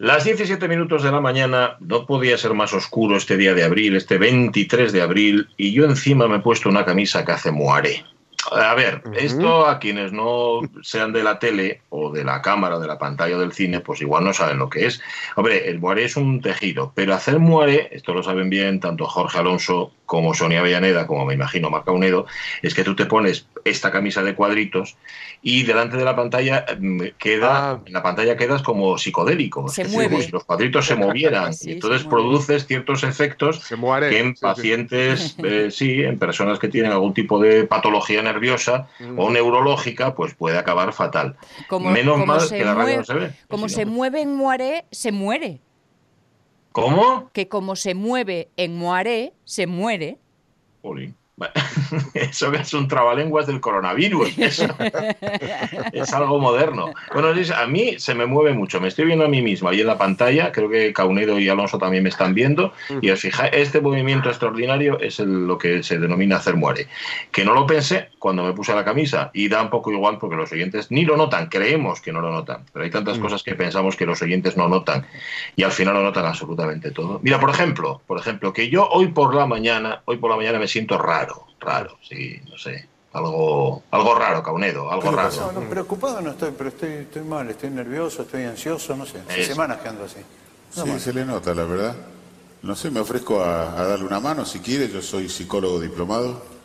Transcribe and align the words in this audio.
Las 0.00 0.24
17 0.24 0.66
minutos 0.66 1.02
de 1.02 1.12
la 1.12 1.20
mañana, 1.20 1.76
no 1.78 2.06
podía 2.06 2.38
ser 2.38 2.54
más 2.54 2.72
oscuro 2.72 3.18
este 3.18 3.36
día 3.36 3.52
de 3.52 3.64
abril, 3.64 3.96
este 3.96 4.16
23 4.16 4.92
de 4.92 5.02
abril, 5.02 5.48
y 5.58 5.72
yo 5.72 5.84
encima 5.84 6.26
me 6.26 6.36
he 6.36 6.40
puesto 6.40 6.70
una 6.70 6.86
camisa 6.86 7.22
que 7.22 7.32
hace 7.32 7.50
muare. 7.50 8.06
A 8.52 8.74
ver, 8.74 9.02
esto 9.16 9.66
a 9.66 9.78
quienes 9.78 10.12
no 10.12 10.60
sean 10.82 11.12
de 11.12 11.22
la 11.22 11.38
tele 11.38 11.82
o 11.90 12.10
de 12.10 12.24
la 12.24 12.40
cámara, 12.40 12.78
de 12.78 12.86
la 12.86 12.98
pantalla 12.98 13.36
o 13.36 13.40
del 13.40 13.52
cine, 13.52 13.80
pues 13.80 14.00
igual 14.00 14.24
no 14.24 14.32
saben 14.32 14.58
lo 14.58 14.70
que 14.70 14.86
es. 14.86 15.00
Hombre, 15.36 15.68
el 15.68 15.78
muare 15.78 16.04
es 16.04 16.16
un 16.16 16.40
tejido, 16.40 16.90
pero 16.94 17.14
hacer 17.14 17.38
muare, 17.38 17.88
esto 17.92 18.14
lo 18.14 18.22
saben 18.22 18.48
bien 18.48 18.80
tanto 18.80 19.04
Jorge 19.06 19.38
Alonso 19.38 19.92
como 20.06 20.34
Sonia 20.34 20.60
Avellaneda, 20.60 21.06
como 21.06 21.24
me 21.26 21.34
imagino 21.34 21.70
Marca 21.70 21.92
Unedo, 21.92 22.26
es 22.62 22.74
que 22.74 22.82
tú 22.82 22.96
te 22.96 23.06
pones 23.06 23.46
esta 23.64 23.92
camisa 23.92 24.22
de 24.24 24.34
cuadritos 24.34 24.96
y 25.42 25.62
delante 25.62 25.96
de 25.96 26.04
la 26.04 26.16
pantalla 26.16 26.64
mm, 26.80 27.00
queda, 27.18 27.70
Ah. 27.70 27.80
en 27.86 27.92
la 27.92 28.02
pantalla 28.02 28.36
quedas 28.36 28.62
como 28.62 28.98
psicodélico. 28.98 29.68
Se 29.68 29.82
es 29.82 29.88
decir, 29.88 29.94
mueve. 29.96 30.10
como 30.10 30.22
si 30.22 30.30
los 30.32 30.44
cuadritos 30.44 30.86
se 30.86 30.94
movieran. 30.96 31.54
Sí, 31.54 31.60
y 31.60 31.68
se 31.68 31.72
entonces 31.74 32.04
mueve. 32.06 32.10
produces 32.22 32.66
ciertos 32.66 33.04
efectos 33.04 33.64
que 33.68 33.74
en 34.18 34.30
Sí, 34.30 34.34
sí. 34.36 34.40
pacientes, 34.40 35.36
eh, 35.44 35.68
sí, 35.70 36.02
en 36.02 36.18
personas 36.18 36.58
que 36.58 36.68
tienen 36.68 36.90
algún 36.90 37.14
tipo 37.14 37.38
de 37.38 37.64
patología 37.64 38.20
nerviosa 38.32 38.88
Mm. 38.98 39.18
o 39.18 39.30
neurológica, 39.30 40.14
pues 40.14 40.34
puede 40.34 40.58
acabar 40.58 40.92
fatal. 40.92 41.36
Como, 41.68 41.90
Menos 41.90 42.14
como 42.14 42.26
mal 42.26 42.40
se 42.40 42.58
que 42.58 42.64
la 42.64 42.74
radio 42.74 42.82
mueve, 42.84 42.96
no 42.98 43.04
se 43.04 43.14
ve. 43.14 43.30
Como 43.48 43.68
Si 43.68 43.74
se 43.76 43.84
no- 43.84 43.92
mueve 43.92 44.20
en 44.22 44.34
Moaré, 44.34 44.84
se 44.90 45.12
muere. 45.12 45.60
¿Cómo? 46.72 47.30
Que 47.32 47.48
como 47.48 47.74
se 47.76 47.94
mueve 47.94 48.48
en 48.56 48.76
Moaré, 48.76 49.32
se 49.44 49.66
muere. 49.66 50.18
Eso 52.14 52.52
es 52.52 52.74
un 52.74 52.86
trabalenguas 52.86 53.46
del 53.46 53.60
coronavirus. 53.60 54.38
Eso 54.38 54.66
es 55.92 56.12
algo 56.12 56.38
moderno. 56.38 56.92
Bueno, 57.14 57.28
a 57.28 57.66
mí 57.66 57.98
se 57.98 58.14
me 58.14 58.26
mueve 58.26 58.52
mucho. 58.52 58.78
Me 58.80 58.88
estoy 58.88 59.06
viendo 59.06 59.24
a 59.24 59.28
mí 59.28 59.40
mismo 59.40 59.68
ahí 59.70 59.80
en 59.80 59.86
la 59.86 59.96
pantalla. 59.96 60.52
Creo 60.52 60.68
que 60.68 60.92
Caunedo 60.92 61.38
y 61.40 61.48
Alonso 61.48 61.78
también 61.78 62.02
me 62.02 62.10
están 62.10 62.34
viendo. 62.34 62.72
Y 63.00 63.08
os 63.10 63.20
fijáis, 63.20 63.52
este 63.54 63.80
movimiento 63.80 64.28
extraordinario 64.28 65.00
es 65.00 65.18
el- 65.18 65.46
lo 65.46 65.56
que 65.56 65.82
se 65.82 65.98
denomina 65.98 66.36
hacer 66.36 66.56
muere. 66.56 66.88
Que 67.32 67.44
no 67.44 67.54
lo 67.54 67.66
pensé 67.66 68.10
cuando 68.20 68.44
me 68.44 68.52
puse 68.52 68.72
la 68.74 68.84
camisa. 68.84 69.30
Y 69.34 69.48
da 69.48 69.60
un 69.62 69.70
poco 69.70 69.90
igual 69.90 70.18
porque 70.18 70.36
los 70.36 70.52
oyentes 70.52 70.92
ni 70.92 71.04
lo 71.04 71.16
notan. 71.16 71.48
Creemos 71.48 72.00
que 72.00 72.12
no 72.12 72.20
lo 72.20 72.30
notan. 72.30 72.64
Pero 72.72 72.84
hay 72.84 72.90
tantas 72.92 73.18
cosas 73.18 73.42
que 73.42 73.56
pensamos 73.56 73.96
que 73.96 74.06
los 74.06 74.22
oyentes 74.22 74.56
no 74.56 74.68
notan. 74.68 75.04
Y 75.56 75.64
al 75.64 75.72
final 75.72 75.94
lo 75.94 76.02
notan 76.02 76.24
absolutamente 76.26 76.92
todo. 76.92 77.18
Mira, 77.24 77.40
por 77.40 77.50
ejemplo, 77.50 78.00
por 78.06 78.20
ejemplo, 78.20 78.52
que 78.52 78.68
yo 78.70 78.88
hoy 78.90 79.08
por 79.08 79.34
la 79.34 79.46
mañana, 79.46 80.02
hoy 80.04 80.18
por 80.18 80.30
la 80.30 80.36
mañana 80.36 80.60
me 80.60 80.68
siento 80.68 80.96
raro, 80.98 81.46
raro, 81.58 81.98
sí, 82.08 82.40
no 82.48 82.56
sé, 82.58 82.86
algo, 83.12 83.82
algo 83.90 84.14
raro, 84.14 84.42
Caunedo, 84.42 84.92
algo 84.92 85.10
No, 85.10 85.16
raro. 85.16 85.52
no, 85.52 85.60
preocupado 85.68 86.20
no 86.20 86.30
estoy, 86.30 86.52
pero 86.56 86.68
estoy, 86.68 86.90
estoy 86.92 87.22
mal, 87.22 87.48
estoy 87.50 87.70
nervioso, 87.70 88.22
estoy 88.22 88.44
ansioso, 88.44 88.94
no 88.96 89.04
sé. 89.06 89.18
Hace 89.28 89.40
Eso. 89.40 89.52
semanas 89.54 89.78
que 89.78 89.88
ando 89.88 90.04
así. 90.04 90.20
No 90.76 90.84
Sí, 90.84 90.90
más. 90.90 91.02
se 91.02 91.12
le 91.12 91.24
nota, 91.24 91.52
la 91.54 91.64
verdad. 91.64 91.96
No 92.62 92.76
sé, 92.76 92.90
me 92.90 93.00
ofrezco 93.00 93.42
a, 93.42 93.80
a 93.80 93.84
darle 93.86 94.04
una 94.04 94.20
mano 94.20 94.44
si 94.44 94.60
quiere. 94.60 94.88
Yo 94.88 95.00
soy 95.00 95.28
psicólogo 95.30 95.80
diplomado. 95.80 96.59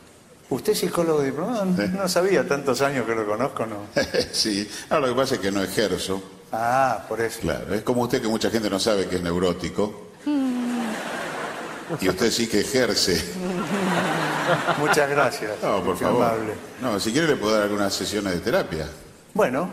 ¿Usted 0.50 0.74
es 0.74 0.80
psicólogo 0.80 1.22
diplomado? 1.22 1.66
No, 1.66 1.88
no 1.88 2.08
sabía, 2.08 2.48
tantos 2.48 2.82
años 2.82 3.06
que 3.06 3.16
lo 3.16 3.26
conozco, 3.26 3.66
¿no? 3.66 3.78
sí. 4.32 4.70
No, 4.90 5.00
lo 5.00 5.08
que 5.08 5.14
pasa 5.16 5.36
es 5.36 5.42
que 5.42 5.52
no 5.52 5.62
ejerzo. 5.64 6.22
Ah, 6.52 7.04
por 7.10 7.20
eso. 7.22 7.40
Claro, 7.42 7.74
es 7.74 7.82
como 7.82 8.04
usted 8.04 8.22
que 8.22 8.28
mucha 8.28 8.50
gente 8.50 8.70
no 8.70 8.80
sabe 8.80 9.08
que 9.08 9.16
es 9.18 9.22
neurótico. 9.22 10.08
Y 12.02 12.10
usted 12.10 12.32
sí 12.32 12.48
que 12.48 12.62
ejerce. 12.62 13.24
Muchas 14.80 15.08
gracias. 15.08 15.52
No, 15.62 15.84
por 15.84 15.96
favor. 15.96 16.24
amable. 16.26 16.54
No, 16.82 17.00
si 17.00 17.12
quiere 17.12 17.28
le 17.28 17.36
puedo 17.36 17.54
dar 17.54 17.64
algunas 17.64 17.94
sesiones 17.94 18.34
de 18.34 18.40
terapia. 18.40 18.88
Bueno, 19.36 19.70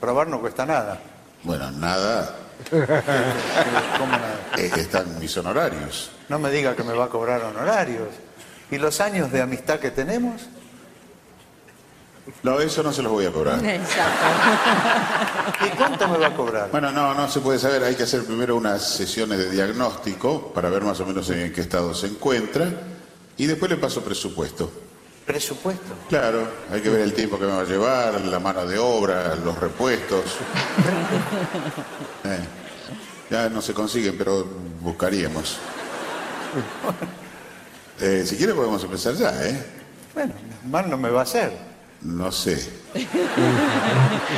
probar 0.00 0.28
no 0.28 0.40
cuesta 0.40 0.64
nada. 0.64 1.00
Bueno, 1.42 1.68
nada. 1.72 2.36
¿Cómo 2.70 4.12
nada? 4.12 4.38
eh, 4.58 4.70
están 4.76 5.18
mis 5.18 5.36
honorarios. 5.36 6.12
No 6.28 6.38
me 6.38 6.50
diga 6.52 6.76
que 6.76 6.84
me 6.84 6.92
va 6.92 7.06
a 7.06 7.08
cobrar 7.08 7.42
honorarios. 7.42 8.10
¿Y 8.70 8.78
los 8.78 9.00
años 9.00 9.30
de 9.30 9.42
amistad 9.42 9.78
que 9.78 9.90
tenemos? 9.90 10.42
No, 12.42 12.58
eso 12.60 12.82
no 12.82 12.92
se 12.92 13.02
los 13.02 13.12
voy 13.12 13.26
a 13.26 13.32
cobrar. 13.32 13.64
Exacto. 13.64 14.26
¿Y 15.64 15.68
cuánto 15.76 16.08
me 16.08 16.18
va 16.18 16.26
a 16.28 16.34
cobrar? 16.34 16.70
Bueno, 16.70 16.90
no, 16.90 17.14
no 17.14 17.28
se 17.28 17.40
puede 17.40 17.58
saber. 17.58 17.84
Hay 17.84 17.94
que 17.94 18.02
hacer 18.02 18.24
primero 18.24 18.56
unas 18.56 18.82
sesiones 18.82 19.38
de 19.38 19.50
diagnóstico 19.50 20.52
para 20.52 20.68
ver 20.68 20.82
más 20.82 20.98
o 21.00 21.06
menos 21.06 21.28
en 21.30 21.52
qué 21.52 21.60
estado 21.60 21.94
se 21.94 22.08
encuentra. 22.08 22.68
Y 23.36 23.46
después 23.46 23.70
le 23.70 23.76
paso 23.76 24.02
presupuesto. 24.02 24.70
Presupuesto. 25.24 25.94
Claro, 26.08 26.48
hay 26.72 26.80
que 26.80 26.88
ver 26.88 27.00
el 27.00 27.12
tiempo 27.12 27.38
que 27.38 27.46
me 27.46 27.52
va 27.52 27.60
a 27.60 27.64
llevar, 27.64 28.20
la 28.20 28.38
mano 28.38 28.64
de 28.66 28.78
obra, 28.78 29.34
los 29.36 29.58
repuestos. 29.58 30.24
Eh, 32.24 32.40
ya 33.30 33.48
no 33.48 33.62
se 33.62 33.72
consiguen, 33.72 34.18
pero 34.18 34.44
buscaríamos. 34.80 35.58
Eh, 38.00 38.24
si 38.26 38.36
quiere 38.36 38.54
podemos 38.54 38.82
empezar 38.84 39.14
ya, 39.14 39.48
¿eh? 39.48 39.58
Bueno, 40.14 40.34
mal 40.68 40.90
no 40.90 40.96
me 40.96 41.10
va 41.10 41.20
a 41.20 41.22
hacer. 41.22 41.52
No 42.02 42.30
sé. 42.32 42.58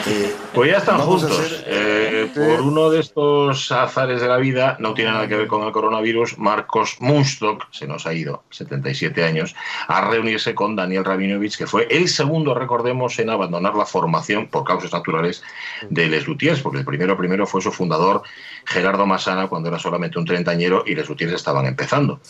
Eh, 0.06 0.34
Pues 0.54 0.70
ya 0.72 0.78
están 0.78 0.98
juntos. 1.00 1.30
hacer- 1.38 1.64
Eh, 1.68 2.30
por 2.34 2.60
uno 2.62 2.90
de 2.90 3.00
estos 3.00 3.70
azares 3.70 4.20
de 4.20 4.26
la 4.28 4.36
vida, 4.38 4.76
no 4.80 4.94
tiene 4.94 5.10
nada 5.12 5.28
que 5.28 5.36
ver 5.36 5.46
con 5.46 5.62
el 5.62 5.70
coronavirus, 5.72 6.38
Marcos 6.38 6.96
Munstock, 7.00 7.66
se 7.70 7.86
nos 7.86 8.06
ha 8.06 8.14
ido, 8.14 8.42
77 8.50 9.24
años, 9.24 9.54
a 9.86 10.08
reunirse 10.08 10.54
con 10.54 10.74
Daniel 10.74 11.04
Rabinovich, 11.04 11.56
que 11.56 11.66
fue 11.66 11.86
el 11.90 12.08
segundo, 12.08 12.54
recordemos, 12.54 13.18
en 13.18 13.30
abandonar 13.30 13.74
la 13.74 13.86
formación 13.86 14.48
por 14.48 14.64
causas 14.64 14.92
naturales 14.92 15.42
de 15.88 16.08
Les 16.08 16.26
Luthiers, 16.26 16.60
porque 16.60 16.78
el 16.78 16.84
primero 16.84 17.16
primero 17.16 17.46
fue 17.46 17.60
su 17.62 17.70
fundador, 17.70 18.22
Gerardo 18.64 19.06
Masana, 19.06 19.46
cuando 19.46 19.68
era 19.68 19.78
solamente 19.78 20.18
un 20.18 20.24
treintañero 20.24 20.82
y 20.86 20.94
Les 20.94 21.08
Luthiers 21.08 21.34
estaban 21.34 21.66
empezando. 21.66 22.20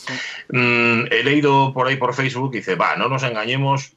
Mm, 0.51 1.05
he 1.11 1.23
leído 1.25 1.73
por 1.73 1.87
ahí 1.87 1.97
por 1.97 2.13
Facebook 2.15 2.51
y 2.55 2.59
dice, 2.59 2.75
va, 2.75 2.97
no 2.97 3.09
nos 3.09 3.23
engañemos, 3.23 3.93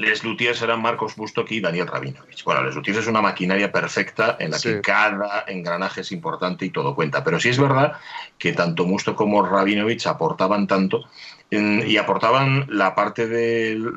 Les 0.00 0.24
Luthiers 0.24 0.62
eran 0.62 0.80
Marcos 0.80 1.14
Bustock 1.14 1.50
y 1.50 1.60
Daniel 1.60 1.86
Rabinovich. 1.86 2.42
Bueno, 2.44 2.62
Les 2.64 2.74
Luthiers 2.74 3.00
es 3.00 3.06
una 3.06 3.20
maquinaria 3.20 3.70
perfecta 3.70 4.36
en 4.40 4.50
la 4.50 4.58
que 4.58 4.80
cada 4.80 5.44
engranaje 5.46 6.00
es 6.00 6.10
importante 6.10 6.64
y 6.64 6.70
todo 6.70 6.94
cuenta. 6.94 7.22
Pero 7.22 7.38
sí 7.38 7.50
es 7.50 7.58
verdad 7.58 7.92
que 8.38 8.54
tanto 8.54 8.86
Bustock 8.86 9.14
como 9.14 9.44
Rabinovich 9.44 10.06
aportaban 10.06 10.66
tanto 10.66 11.04
en- 11.50 11.86
y 11.86 11.98
aportaban 11.98 12.64
la 12.70 12.94
parte 12.94 13.26
del- 13.26 13.92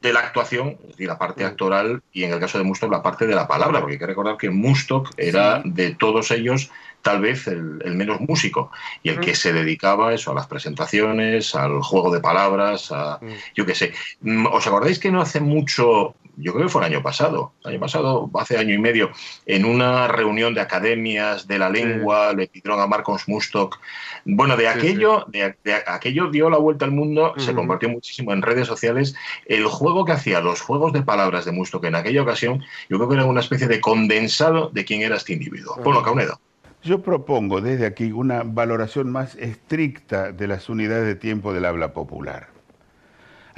de 0.00 0.12
la 0.12 0.20
actuación, 0.20 0.76
decir, 0.86 1.08
la 1.08 1.18
parte 1.18 1.44
actoral 1.44 2.02
y 2.12 2.24
en 2.24 2.32
el 2.32 2.40
caso 2.40 2.58
de 2.58 2.64
Mustock 2.64 2.90
la 2.90 3.02
parte 3.02 3.26
de 3.26 3.34
la 3.34 3.48
palabra, 3.48 3.80
porque 3.80 3.94
hay 3.94 3.98
que 3.98 4.06
recordar 4.06 4.36
que 4.36 4.50
Mustock 4.50 5.10
era 5.16 5.60
de 5.64 5.94
todos 5.94 6.30
ellos 6.30 6.70
tal 7.02 7.20
vez 7.20 7.46
el, 7.46 7.80
el 7.84 7.94
menos 7.94 8.20
músico 8.20 8.70
y 9.02 9.10
el 9.10 9.20
que 9.20 9.34
se 9.34 9.52
dedicaba 9.52 10.12
eso, 10.12 10.32
a 10.32 10.34
las 10.34 10.46
presentaciones, 10.46 11.54
al 11.54 11.80
juego 11.82 12.12
de 12.12 12.20
palabras, 12.20 12.90
a 12.92 13.20
yo 13.54 13.64
qué 13.66 13.74
sé. 13.74 13.92
Mm, 14.20 14.46
¿Os 14.46 14.66
acordáis 14.66 14.98
que 14.98 15.10
no 15.10 15.20
hace 15.20 15.40
mucho, 15.40 16.14
yo 16.40 16.52
creo 16.52 16.66
que 16.66 16.72
fue 16.72 16.82
el 16.86 16.92
año 16.92 17.02
pasado, 17.02 17.52
el 17.64 17.72
año 17.72 17.80
pasado, 17.80 18.30
hace 18.34 18.56
año 18.58 18.74
y 18.74 18.78
medio, 18.78 19.10
en 19.46 19.64
una 19.64 20.08
reunión 20.08 20.54
de 20.54 20.60
academias 20.60 21.46
de 21.46 21.58
la 21.58 21.68
lengua, 21.68 22.32
le 22.32 22.46
pidieron 22.46 22.80
a 22.80 22.86
Marcos 22.86 23.28
Mustock, 23.28 23.78
bueno, 24.24 24.56
de 24.56 24.64
Sí, 24.64 24.78
aquello, 24.78 25.24
De, 25.28 25.56
de 25.64 25.74
aquello 25.86 26.30
dio 26.30 26.50
la 26.50 26.58
vuelta 26.58 26.84
al 26.84 26.92
mundo, 26.92 27.34
se 27.38 27.54
compartió 27.54 27.88
muchísimo 27.88 28.32
en 28.32 28.42
redes 28.42 28.66
sociales, 28.66 29.14
el 29.46 29.64
juego 29.64 30.04
que 30.04 30.12
hacía, 30.12 30.40
los 30.40 30.60
juegos 30.60 30.92
de 30.92 31.02
palabras 31.02 31.44
de 31.44 31.52
Mustock 31.52 31.84
en 31.84 31.94
aquella 31.94 32.22
ocasión, 32.22 32.62
yo 32.88 32.96
creo 32.98 33.08
que 33.08 33.14
era 33.16 33.24
una 33.24 33.40
especie 33.40 33.66
de 33.66 33.80
condensado 33.80 34.70
de 34.70 34.84
quién 34.84 35.02
era 35.02 35.16
este 35.16 35.32
individuo. 35.32 35.76
Bueno, 35.82 36.02
Caunedo. 36.02 36.40
Yo 36.82 37.02
propongo 37.02 37.60
desde 37.60 37.86
aquí 37.86 38.12
una 38.12 38.44
valoración 38.44 39.10
más 39.10 39.34
estricta 39.34 40.30
de 40.32 40.46
las 40.46 40.68
unidades 40.68 41.06
de 41.06 41.16
tiempo 41.16 41.52
del 41.52 41.64
habla 41.64 41.92
popular. 41.92 42.57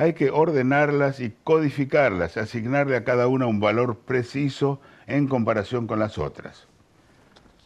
Hay 0.01 0.15
que 0.15 0.31
ordenarlas 0.31 1.21
y 1.21 1.31
codificarlas, 1.45 2.39
asignarle 2.39 2.97
a 2.97 3.05
cada 3.05 3.29
una 3.29 3.45
un 3.45 3.61
valor 3.61 3.99
preciso 3.99 4.81
en 5.07 5.29
comparación 5.29 5.87
con 5.87 5.99
las 5.99 6.17
otras. 6.17 6.69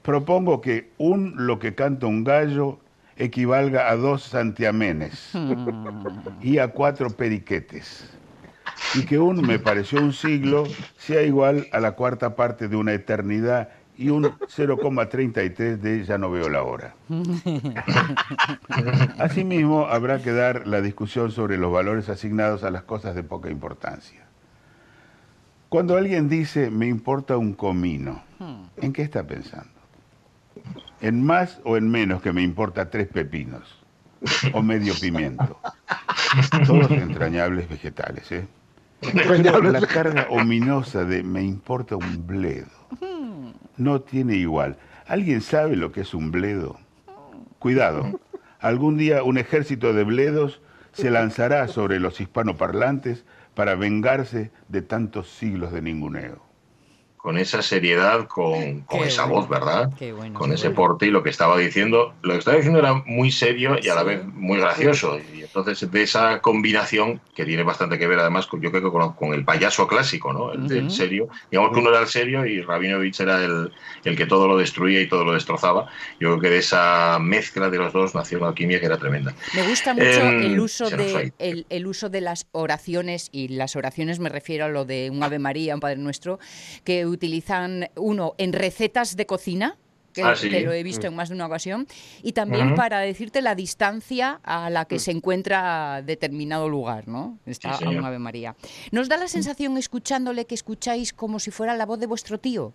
Propongo 0.03 0.61
que 0.61 0.91
un 0.99 1.47
lo 1.47 1.61
que 1.61 1.77
canta 1.77 2.08
un 2.08 2.25
gallo 2.25 2.81
equivalga 3.17 3.88
a 3.88 3.94
dos 3.94 4.25
santiamenes 4.25 5.31
y 6.43 6.58
a 6.58 6.73
cuatro 6.73 7.08
periquetes. 7.11 8.11
Y 8.97 9.06
que 9.06 9.20
un 9.20 9.41
me 9.47 9.61
pareció 9.61 10.00
un 10.00 10.12
siglo 10.12 10.64
sea 10.99 11.23
igual 11.23 11.69
a 11.70 11.79
la 11.79 11.93
cuarta 11.93 12.35
parte 12.35 12.67
de 12.67 12.75
una 12.75 12.94
eternidad 12.94 13.69
y 13.96 14.11
un 14.11 14.25
0,33 14.25 15.79
de 15.79 16.05
ya 16.05 16.19
no 16.19 16.31
veo 16.31 16.49
la 16.49 16.62
hora. 16.62 16.94
Asimismo, 19.19 19.87
habrá 19.87 20.20
que 20.20 20.32
dar 20.32 20.67
la 20.67 20.81
discusión 20.81 21.31
sobre 21.31 21.58
los 21.58 21.73
valores 21.73 22.08
asignados 22.08 22.64
a 22.64 22.70
las 22.70 22.82
cosas 22.82 23.14
de 23.14 23.23
poca 23.23 23.50
importancia. 23.50 24.25
Cuando 25.69 25.96
alguien 25.96 26.29
dice 26.29 26.70
me 26.70 26.87
importa 26.87 27.37
un 27.37 27.55
comino, 27.55 28.23
¿en 28.76 28.93
qué 28.93 29.02
está 29.02 29.26
pensando? 29.26 29.70
¿En 31.00 31.25
más 31.25 31.61
o 31.64 31.76
en 31.76 31.91
menos 31.91 32.23
que 32.23 32.32
me 32.32 32.43
importa 32.43 32.91
tres 32.91 33.08
pepinos? 33.08 33.81
¿O 34.52 34.62
medio 34.62 34.94
pimiento? 35.00 35.58
Todos 36.67 36.91
entrañables 36.91 37.69
vegetales, 37.69 38.31
¿eh? 38.32 38.46
Pero 39.12 39.61
la 39.61 39.87
carga 39.87 40.26
ominosa 40.31 41.05
de 41.05 41.23
me 41.23 41.43
importa 41.43 41.96
un 41.96 42.26
bledo 42.26 42.83
no 43.77 44.01
tiene 44.01 44.37
igual. 44.37 44.77
¿Alguien 45.06 45.41
sabe 45.41 45.77
lo 45.77 45.93
que 45.93 46.03
es 46.03 46.15
un 46.15 46.31
bledo? 46.31 46.79
Cuidado, 47.59 48.21
algún 48.61 48.97
día 48.97 49.23
un 49.23 49.39
ejército 49.39 49.93
de 49.93 50.05
bledos 50.05 50.61
se 50.93 51.11
lanzará 51.11 51.67
sobre 51.69 52.01
los 52.01 52.21
hispanoparlantes 52.21 53.25
para 53.55 53.75
vengarse 53.75 54.51
de 54.69 54.83
tantos 54.83 55.29
siglos 55.31 55.73
de 55.73 55.83
ninguneo 55.83 56.54
con 57.25 57.38
esa 57.38 57.62
seriedad, 57.62 58.29
con, 58.29 58.82
con 58.82 59.03
esa 59.03 59.25
voz, 59.25 59.49
¿verdad? 59.49 59.88
Qué 59.97 60.12
bueno, 60.12 60.38
con 60.38 60.50
qué 60.50 60.56
ese 60.56 60.69
bueno. 60.69 60.88
porte 60.88 61.06
y 61.06 61.11
lo 61.11 61.23
que 61.23 61.31
estaba 61.31 61.56
diciendo. 61.56 62.12
Lo 62.21 62.32
que 62.35 62.38
estaba 62.41 62.59
diciendo 62.59 62.81
era 62.81 63.03
muy 63.06 63.31
serio 63.31 63.79
y 63.82 63.88
a 63.88 63.94
la 63.94 64.03
vez 64.03 64.26
muy 64.26 64.59
gracioso. 64.59 65.19
Y 65.32 65.41
entonces, 65.43 65.91
de 65.91 66.03
esa 66.03 66.43
combinación, 66.43 67.23
que 67.35 67.47
tiene 67.47 67.62
bastante 67.62 67.99
que 67.99 68.06
ver 68.06 68.19
además, 68.19 68.47
con, 68.47 68.61
yo 68.61 68.71
creo 68.71 68.82
que 68.82 68.91
con, 68.91 69.15
con 69.15 69.32
el 69.32 69.43
payaso 69.43 69.87
clásico, 69.87 70.35
¿no? 70.35 70.53
El 70.53 70.67
del 70.67 70.81
Ujú. 70.85 70.91
serio. 70.91 71.29
Digamos 71.50 71.73
que 71.73 71.81
uno 71.81 71.88
era 71.88 72.00
el 72.00 72.09
serio 72.09 72.44
y 72.44 72.61
Rabinovich 72.61 73.19
era 73.21 73.43
el, 73.43 73.73
el 74.05 74.17
que 74.19 74.27
todo 74.27 74.47
lo 74.47 74.59
destruía 74.59 75.00
y 75.00 75.09
todo 75.09 75.25
lo 75.25 75.32
destrozaba. 75.32 75.87
Yo 76.20 76.29
creo 76.29 76.41
que 76.41 76.50
de 76.50 76.59
esa 76.59 77.19
mezcla 77.23 77.70
de 77.70 77.79
los 77.79 77.94
dos 77.94 78.15
nació 78.15 78.37
una 78.37 78.49
alquimia 78.49 78.81
que 78.81 78.87
era 78.87 78.99
tremenda. 78.99 79.35
Me 79.55 79.62
gusta 79.62 79.94
mucho 79.94 80.05
Em, 80.05 80.41
el 80.41 80.61
uso 80.61 80.91
de 80.91 81.32
el, 81.38 81.67
el 81.70 81.87
uso 81.87 82.11
de 82.11 82.20
las 82.20 82.49
oraciones 82.53 83.31
y 83.32 83.49
las 83.49 83.77
oraciones 83.77 84.19
me 84.19 84.29
refiero 84.29 84.67
a 84.67 84.69
lo 84.69 84.85
de 84.85 85.09
un 85.11 85.23
Ave 85.23 85.38
María, 85.38 85.75
un 85.75 85.81
Padre 85.81 85.97
Nuestro, 85.97 86.38
que 86.85 87.06
utilizan 87.14 87.88
uno 87.96 88.34
en 88.38 88.52
recetas 88.52 89.16
de 89.16 89.26
cocina. 89.26 89.76
Que, 90.12 90.22
Ah, 90.22 90.37
sí. 90.37 90.49
que 90.49 90.61
lo 90.61 90.72
he 90.72 90.84
visto 90.84 91.08
en 91.08 91.16
más 91.16 91.28
de 91.31 91.34
una 91.34 91.46
ocasión, 91.46 91.88
y 92.22 92.31
también 92.34 92.76
para 92.76 93.00
decirte 93.00 93.43
la 93.43 93.56
distancia 93.56 94.38
a 94.44 94.70
la 94.70 94.84
que 94.84 95.00
se 95.00 95.11
encuentra 95.11 96.02
determinado 96.02 96.69
lugar, 96.69 97.08
¿no? 97.08 97.37
Está 97.46 97.76
Sí, 97.78 97.84
a 97.84 97.88
un. 97.88 98.05
Ave 98.05 98.20
María. 98.20 98.55
¿Nos 98.93 99.08
da 99.08 99.16
la 99.16 99.26
sensación, 99.26 99.76
escuchándole, 99.76 100.44
que 100.44 100.55
escucháis 100.55 101.12
como 101.12 101.40
si 101.40 101.50
fuera 101.50 101.76
la 101.76 101.84
voz 101.84 101.99
de 101.99 102.06
vuestro 102.06 102.38
tío? 102.38 102.72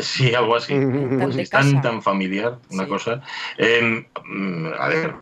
Sí, 0.00 0.34
algo 0.34 0.56
así. 0.56 0.74
Tan 1.20 1.38
es 1.38 1.50
tan, 1.50 2.02
familiar, 2.02 2.58
una 2.72 2.82
Sí. 2.82 2.88
cosa. 2.90 3.22
Em, 3.58 4.04
mm, 4.24 4.66
a 4.76 4.88
ver, 4.88 5.14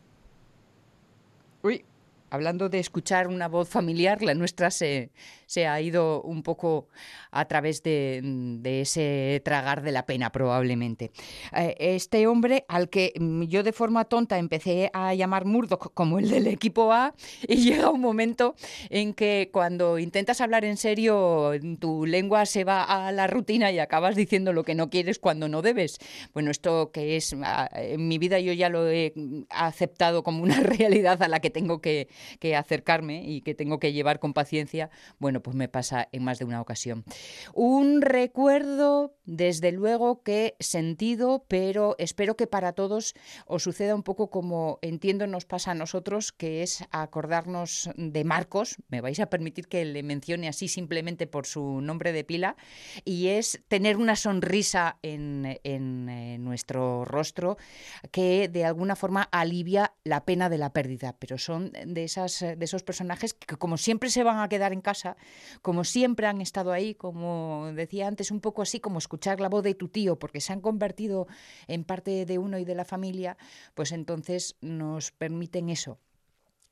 Uy, 1.62 1.84
hablando 2.30 2.68
de 2.70 2.78
escuchar 2.78 3.28
una 3.28 3.48
voz 3.48 3.68
familiar, 3.68 4.22
la 4.22 4.32
nuestra 4.34 4.70
se, 4.70 5.10
se 5.54 5.68
ha 5.68 5.80
ido 5.80 6.20
un 6.22 6.42
poco 6.42 6.88
a 7.30 7.44
través 7.44 7.84
de, 7.84 8.20
de 8.24 8.80
ese 8.80 9.40
tragar 9.44 9.82
de 9.82 9.92
la 9.92 10.04
pena, 10.04 10.32
probablemente. 10.32 11.12
Eh, 11.56 11.76
este 11.78 12.26
hombre 12.26 12.64
al 12.66 12.88
que 12.88 13.12
mm, 13.16 13.42
yo 13.44 13.62
de 13.62 13.72
forma 13.72 14.04
tonta 14.04 14.38
empecé 14.38 14.90
a 14.92 15.14
llamar 15.14 15.44
Murdoch 15.44 15.92
como 15.94 16.18
el 16.18 16.28
del 16.28 16.48
equipo 16.48 16.92
A, 16.92 17.14
y 17.48 17.56
llega 17.56 17.90
un 17.90 18.00
momento 18.00 18.56
en 18.90 19.14
que 19.14 19.50
cuando 19.52 20.00
intentas 20.00 20.40
hablar 20.40 20.64
en 20.64 20.76
serio, 20.76 21.52
tu 21.78 22.04
lengua 22.04 22.46
se 22.46 22.64
va 22.64 22.82
a 22.82 23.12
la 23.12 23.28
rutina 23.28 23.70
y 23.70 23.78
acabas 23.78 24.16
diciendo 24.16 24.52
lo 24.52 24.64
que 24.64 24.74
no 24.74 24.90
quieres 24.90 25.20
cuando 25.20 25.48
no 25.48 25.62
debes. 25.62 25.98
Bueno, 26.32 26.50
esto 26.50 26.90
que 26.90 27.14
es 27.14 27.32
ah, 27.44 27.70
en 27.74 28.08
mi 28.08 28.18
vida 28.18 28.40
yo 28.40 28.52
ya 28.52 28.68
lo 28.70 28.88
he 28.88 29.12
mm, 29.14 29.42
aceptado 29.50 30.24
como 30.24 30.42
una 30.42 30.58
realidad 30.60 31.22
a 31.22 31.28
la 31.28 31.38
que 31.38 31.50
tengo 31.50 31.80
que, 31.80 32.08
que 32.40 32.56
acercarme 32.56 33.22
y 33.24 33.42
que 33.42 33.54
tengo 33.54 33.78
que 33.78 33.92
llevar 33.92 34.18
con 34.18 34.32
paciencia. 34.32 34.90
Bueno, 35.20 35.43
pues 35.44 35.54
me 35.54 35.68
pasa 35.68 36.08
en 36.10 36.24
más 36.24 36.38
de 36.38 36.46
una 36.46 36.60
ocasión. 36.60 37.04
Un 37.52 38.00
recuerdo, 38.00 39.14
desde 39.26 39.70
luego, 39.70 40.22
que 40.22 40.56
sentido, 40.58 41.44
pero 41.46 41.94
espero 41.98 42.36
que 42.36 42.46
para 42.46 42.72
todos 42.72 43.14
os 43.46 43.62
suceda 43.62 43.94
un 43.94 44.02
poco 44.02 44.30
como 44.30 44.78
entiendo 44.82 45.26
nos 45.26 45.44
pasa 45.44 45.72
a 45.72 45.74
nosotros, 45.74 46.32
que 46.32 46.62
es 46.62 46.82
acordarnos 46.90 47.90
de 47.96 48.24
Marcos. 48.24 48.76
Me 48.88 49.02
vais 49.02 49.20
a 49.20 49.26
permitir 49.26 49.68
que 49.68 49.84
le 49.84 50.02
mencione 50.02 50.48
así 50.48 50.66
simplemente 50.66 51.26
por 51.26 51.46
su 51.46 51.82
nombre 51.82 52.12
de 52.12 52.24
pila, 52.24 52.56
y 53.04 53.28
es 53.28 53.62
tener 53.68 53.98
una 53.98 54.16
sonrisa 54.16 54.98
en, 55.02 55.58
en, 55.62 56.08
eh, 56.08 56.38
nuestro 56.38 57.04
rostro 57.04 57.58
que 58.10 58.48
de 58.48 58.64
alguna 58.64 58.96
forma 58.96 59.28
alivia 59.30 59.92
la 60.04 60.24
pena 60.24 60.48
de 60.48 60.56
la 60.56 60.72
pérdida. 60.72 61.16
Pero 61.18 61.36
son 61.36 61.70
de, 61.72 62.04
esas, 62.04 62.40
de 62.40 62.64
esos 62.64 62.82
personajes 62.82 63.34
que, 63.34 63.56
como 63.56 63.76
siempre 63.76 64.08
se 64.08 64.22
van 64.22 64.38
a 64.38 64.48
quedar 64.48 64.72
en 64.72 64.80
casa, 64.80 65.18
como 65.62 65.84
siempre 65.84 66.26
han 66.26 66.40
estado 66.40 66.72
ahí, 66.72 66.94
como 66.94 67.70
decía 67.74 68.06
antes, 68.06 68.30
un 68.30 68.40
poco 68.40 68.62
así 68.62 68.80
como 68.80 68.98
escuchar 68.98 69.40
la 69.40 69.48
voz 69.48 69.62
de 69.64 69.74
tu 69.74 69.88
tío, 69.88 70.18
porque 70.18 70.40
se 70.40 70.52
han 70.52 70.60
convertido 70.60 71.26
en 71.66 71.84
parte 71.84 72.26
de 72.26 72.38
uno 72.38 72.58
y 72.58 72.64
de 72.64 72.74
la 72.74 72.84
familia, 72.84 73.36
pues 73.74 73.92
entonces 73.92 74.56
nos 74.60 75.10
permiten 75.12 75.68
eso. 75.68 75.98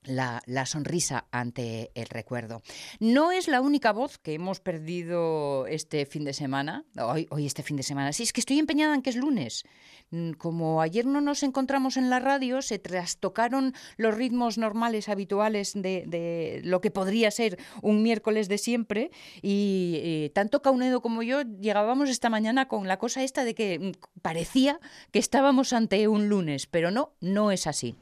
La, 0.05 0.43
sonrisa 0.67 1.27
ante 1.31 1.91
el 1.95 2.07
recuerdo. 2.07 2.63
No 2.99 3.31
es 3.31 3.47
la 3.47 3.61
única 3.61 3.93
voz 3.93 4.19
que 4.19 4.35
hemos 4.35 4.61
perdido 4.61 5.67
este 5.67 6.07
fin 6.07 6.25
de 6.25 6.33
semana, 6.33 6.85
hoy, 6.99 7.29
hoy 7.31 7.47
este 7.47 7.63
fin 7.63 7.77
de 7.77 7.83
semana. 7.83 8.13
Sí, 8.13 8.25
es 8.25 8.33
que 8.33 8.41
estoy 8.41 8.59
empeñada 8.59 8.95
en 8.95 9.03
que 9.03 9.11
es 9.11 9.17
lunes. 9.17 9.65
Como 10.37 10.83
ayer 10.83 11.07
no 11.07 11.23
nos 11.23 11.43
encontramos 11.43 11.97
en 11.97 12.11
la 12.11 12.21
radio, 12.21 12.61
se 12.61 12.79
trastocaron 12.79 13.73
los 13.97 14.15
ritmos 14.15 14.59
normales, 14.59 15.09
habituales 15.09 15.73
de, 15.75 16.61
lo 16.65 16.83
que 16.83 16.91
podría 16.91 17.31
ser 17.31 17.59
un 17.81 18.03
miércoles 18.03 18.49
de 18.49 18.59
siempre. 18.59 19.11
Y 19.41 20.31
tanto 20.35 20.61
Caunedo 20.61 21.01
como 21.01 21.23
yo 21.23 21.43
llegábamos 21.43 22.11
esta 22.11 22.29
mañana 22.29 22.69
con 22.69 22.89
la 22.89 22.99
cosa 22.99 23.23
esta 23.23 23.45
de 23.45 23.55
que 23.55 23.79
mm, 23.79 24.21
parecía 24.21 24.81
que 25.13 25.19
estábamos 25.19 25.73
ante 25.73 26.07
un 26.09 26.29
lunes, 26.29 26.67
pero 26.67 26.91
no, 26.91 27.15
no 27.21 27.51
es 27.51 27.67
así. 27.67 27.97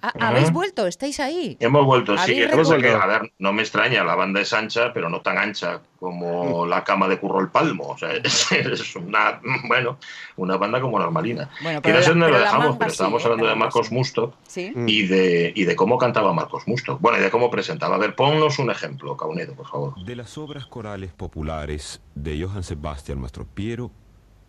¿Habéis 0.00 0.52
vuelto? 0.52 0.86
¿Estáis 0.86 1.18
ahí? 1.18 1.56
Hemos 1.58 1.84
vuelto, 1.84 2.16
sí. 2.18 2.40
Hemos 2.40 2.68
porque, 2.68 2.90
a 2.90 3.06
ver, 3.06 3.32
no 3.38 3.52
me 3.52 3.62
extraña, 3.62 4.04
la 4.04 4.14
banda 4.14 4.40
es 4.40 4.52
ancha, 4.52 4.92
pero 4.92 5.08
no 5.08 5.20
tan 5.22 5.38
ancha 5.38 5.80
como 5.98 6.66
la 6.66 6.84
cama 6.84 7.08
de 7.08 7.18
Curro 7.18 7.40
el 7.40 7.48
Palmo. 7.48 7.88
O 7.88 7.98
sea, 7.98 8.12
es, 8.24 8.52
es 8.52 8.96
una, 8.96 9.40
bueno, 9.66 9.98
una 10.36 10.56
banda 10.56 10.80
como 10.80 10.98
normalina. 10.98 11.50
Bueno, 11.62 11.82
que 11.82 11.92
no 11.92 12.00
sé 12.00 12.10
dónde 12.10 12.28
lo 12.28 12.38
dejamos, 12.38 12.76
pero 12.76 12.90
sí, 12.90 12.94
estábamos 12.94 13.22
eh, 13.22 13.24
hablando 13.24 13.48
de 13.48 13.54
Marcos 13.56 13.90
Musto 13.90 14.34
¿Sí? 14.46 14.72
y, 14.86 15.06
de, 15.06 15.52
y 15.54 15.64
de 15.64 15.74
cómo 15.74 15.98
cantaba 15.98 16.32
Marcos 16.32 16.68
Musto. 16.68 16.98
Bueno, 17.00 17.18
y 17.18 17.22
de 17.22 17.30
cómo 17.30 17.50
presentaba. 17.50 17.96
A 17.96 17.98
ver, 17.98 18.14
ponnos 18.14 18.58
un 18.60 18.70
ejemplo, 18.70 19.16
Caunedo, 19.16 19.54
por 19.54 19.66
favor. 19.66 20.04
De 20.04 20.14
las 20.14 20.38
obras 20.38 20.66
corales 20.66 21.12
populares 21.12 22.00
de 22.14 22.40
Johann 22.40 22.62
Sebastian 22.62 23.20
Mastropiero, 23.20 23.90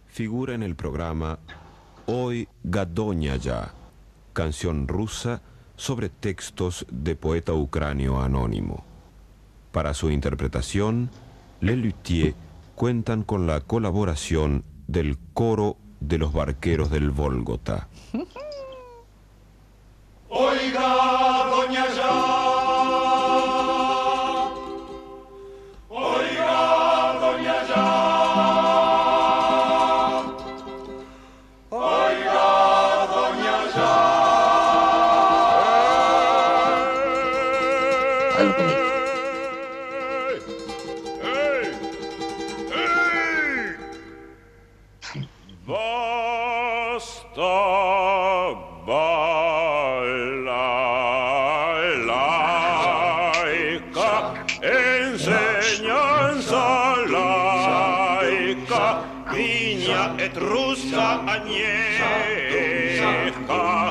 figura 0.05 0.53
en 0.53 0.63
el 0.63 0.75
programa 0.75 1.39
Hoy 2.05 2.47
Gadoña 2.63 3.35
ya, 3.35 3.71
canción 4.39 4.87
rusa 4.87 5.41
sobre 5.75 6.07
textos 6.07 6.85
de 6.89 7.17
poeta 7.17 7.51
ucranio 7.51 8.21
anónimo. 8.21 8.85
Para 9.73 9.93
su 9.93 10.11
interpretación, 10.11 11.09
Les 11.59 11.77
Luthiers 11.77 12.35
cuentan 12.73 13.23
con 13.23 13.47
la 13.47 13.59
colaboración 13.59 14.63
del 14.87 15.17
coro 15.33 15.75
de 15.99 16.19
los 16.19 16.31
barqueros 16.31 16.89
del 16.89 17.11
Volgota. 17.11 17.89
Oiga, 20.29 21.18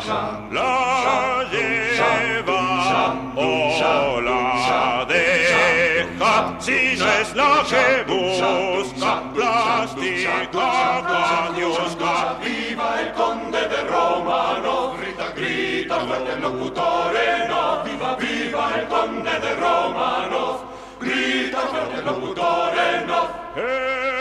la 0.08 1.44
lleva 1.52 2.62
o 3.36 4.20
la 4.22 5.04
deja, 5.06 6.56
si 6.58 6.96
no 6.96 7.06
es 7.20 7.34
la 7.34 7.62
que 7.68 8.04
busca, 8.10 9.22
plástica, 9.34 10.48
viva 12.42 13.00
el 13.00 13.12
conde 13.12 13.68
de 13.68 13.84
Romano, 13.84 14.94
grita, 14.98 15.30
grita 15.36 16.00
fuerte 16.00 16.32
el 16.32 16.40
locutore, 16.40 17.48
no, 17.48 17.84
viva, 17.84 18.16
viva 18.16 18.70
el 18.76 18.86
conde 18.88 19.37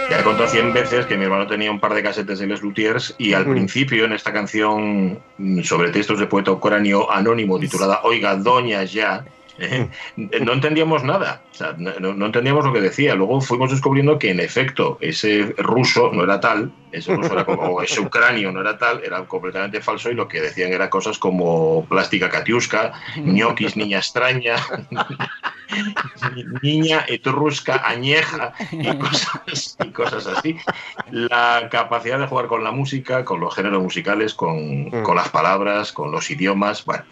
Ya 0.09 0.19
he 0.19 0.23
contado 0.23 0.47
100 0.47 0.73
veces 0.73 1.05
que 1.05 1.17
mi 1.17 1.25
hermano 1.25 1.47
tenía 1.47 1.69
un 1.69 1.79
par 1.79 1.93
de 1.93 2.01
casetes 2.01 2.39
de 2.39 2.47
Les 2.47 2.61
Luthiers 2.61 3.15
y 3.17 3.33
al 3.33 3.45
principio 3.45 4.05
en 4.05 4.13
esta 4.13 4.31
canción 4.31 5.19
mm, 5.37 5.61
sobre 5.63 5.89
textos 5.91 6.19
de 6.19 6.27
poeta 6.27 6.51
ucranio 6.51 7.11
anónimo 7.11 7.59
titulada 7.59 8.01
Oiga 8.03 8.35
Doña 8.35 8.83
Ya, 8.83 9.25
Eh, 9.59 9.89
no 10.17 10.53
entendíamos 10.53 11.03
nada, 11.03 11.41
o 11.51 11.55
sea, 11.55 11.75
no, 11.77 12.13
no 12.13 12.25
entendíamos 12.25 12.65
lo 12.65 12.73
que 12.73 12.81
decía. 12.81 13.15
Luego 13.15 13.41
fuimos 13.41 13.71
descubriendo 13.71 14.19
que 14.19 14.29
en 14.29 14.39
efecto 14.39 14.97
ese 15.01 15.55
ruso 15.57 16.11
no 16.13 16.23
era 16.23 16.39
tal, 16.39 16.71
ese 16.91 17.15
ruso 17.15 17.33
era 17.33 17.45
como, 17.45 17.63
o 17.63 17.81
ese 17.83 17.99
ucranio 17.99 18.51
no 18.51 18.61
era 18.61 18.77
tal, 18.77 19.03
era 19.03 19.23
completamente 19.25 19.81
falso 19.81 20.09
y 20.09 20.15
lo 20.15 20.27
que 20.27 20.41
decían 20.41 20.71
era 20.73 20.89
cosas 20.89 21.17
como 21.17 21.85
plástica 21.85 22.29
katiuska, 22.29 22.93
ñoquis, 23.17 23.75
niña 23.75 23.99
extraña, 23.99 24.55
niña 26.61 27.05
etrusca, 27.07 27.81
añeja 27.85 28.53
y 28.71 28.95
cosas, 28.97 29.77
y 29.83 29.89
cosas 29.91 30.27
así. 30.27 30.57
La 31.11 31.67
capacidad 31.69 32.19
de 32.19 32.27
jugar 32.27 32.47
con 32.47 32.63
la 32.63 32.71
música, 32.71 33.25
con 33.25 33.39
los 33.39 33.53
géneros 33.55 33.81
musicales, 33.81 34.33
con, 34.33 34.89
con 35.03 35.15
las 35.15 35.29
palabras, 35.29 35.91
con 35.91 36.11
los 36.11 36.29
idiomas, 36.29 36.85
bueno. 36.85 37.03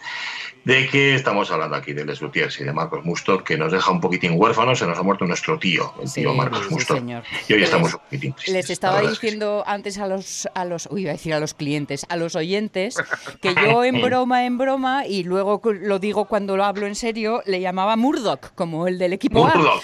¿De 0.66 0.90
qué 0.90 1.14
estamos 1.14 1.52
hablando 1.52 1.76
aquí? 1.76 1.94
De 1.94 2.04
Les 2.04 2.20
Luthiers 2.22 2.60
y 2.60 2.64
de 2.64 2.74
Marcos 2.74 3.06
Mustor, 3.06 3.44
que 3.44 3.56
nos 3.56 3.72
deja 3.72 3.92
un 3.92 4.02
poquitín 4.02 4.32
huérfanos, 4.36 4.80
se 4.80 4.88
nos 4.88 4.98
ha 4.98 5.04
muerto 5.04 5.24
nuestro 5.26 5.60
tío, 5.60 5.94
el 6.02 6.12
tío 6.12 6.34
Marcos 6.34 6.66
sí, 6.68 6.74
Mustor. 6.74 6.98
señor. 6.98 7.24
Y 7.48 7.54
hoy 7.54 7.64
estamos 7.64 7.94
un 7.94 8.00
poquitín 8.00 8.34
tristes, 8.34 8.54
Les 8.56 8.70
estaba 8.72 9.02
diciendo 9.02 9.64
antes 9.66 9.98
a 9.98 10.08
los, 10.08 10.48
a 10.54 10.66
los, 10.66 10.88
uy, 10.92 11.02
iba 11.02 11.12
a 11.12 11.14
decir 11.14 11.34
a 11.34 11.40
los 11.40 11.54
clientes, 11.54 12.06
a 12.10 12.16
los 12.16 12.36
oyentes, 12.36 12.96
que 13.42 13.54
yo 13.56 13.84
en 13.84 14.02
broma, 14.02 14.46
en 14.46 14.58
broma, 14.58 15.06
y 15.06 15.24
luego 15.24 15.62
lo 15.64 16.00
digo 16.00 16.26
cuando 16.26 16.58
lo 16.58 16.64
hablo 16.64 16.88
en 16.88 16.96
serio, 16.96 17.42
le 17.46 17.62
llamaba 17.62 17.96
Murdoch, 17.96 18.54
como 18.56 18.88
el 18.88 18.98
del 18.98 19.14
equipo 19.14 19.46
A. 19.46 19.56
Murdoch. 19.56 19.84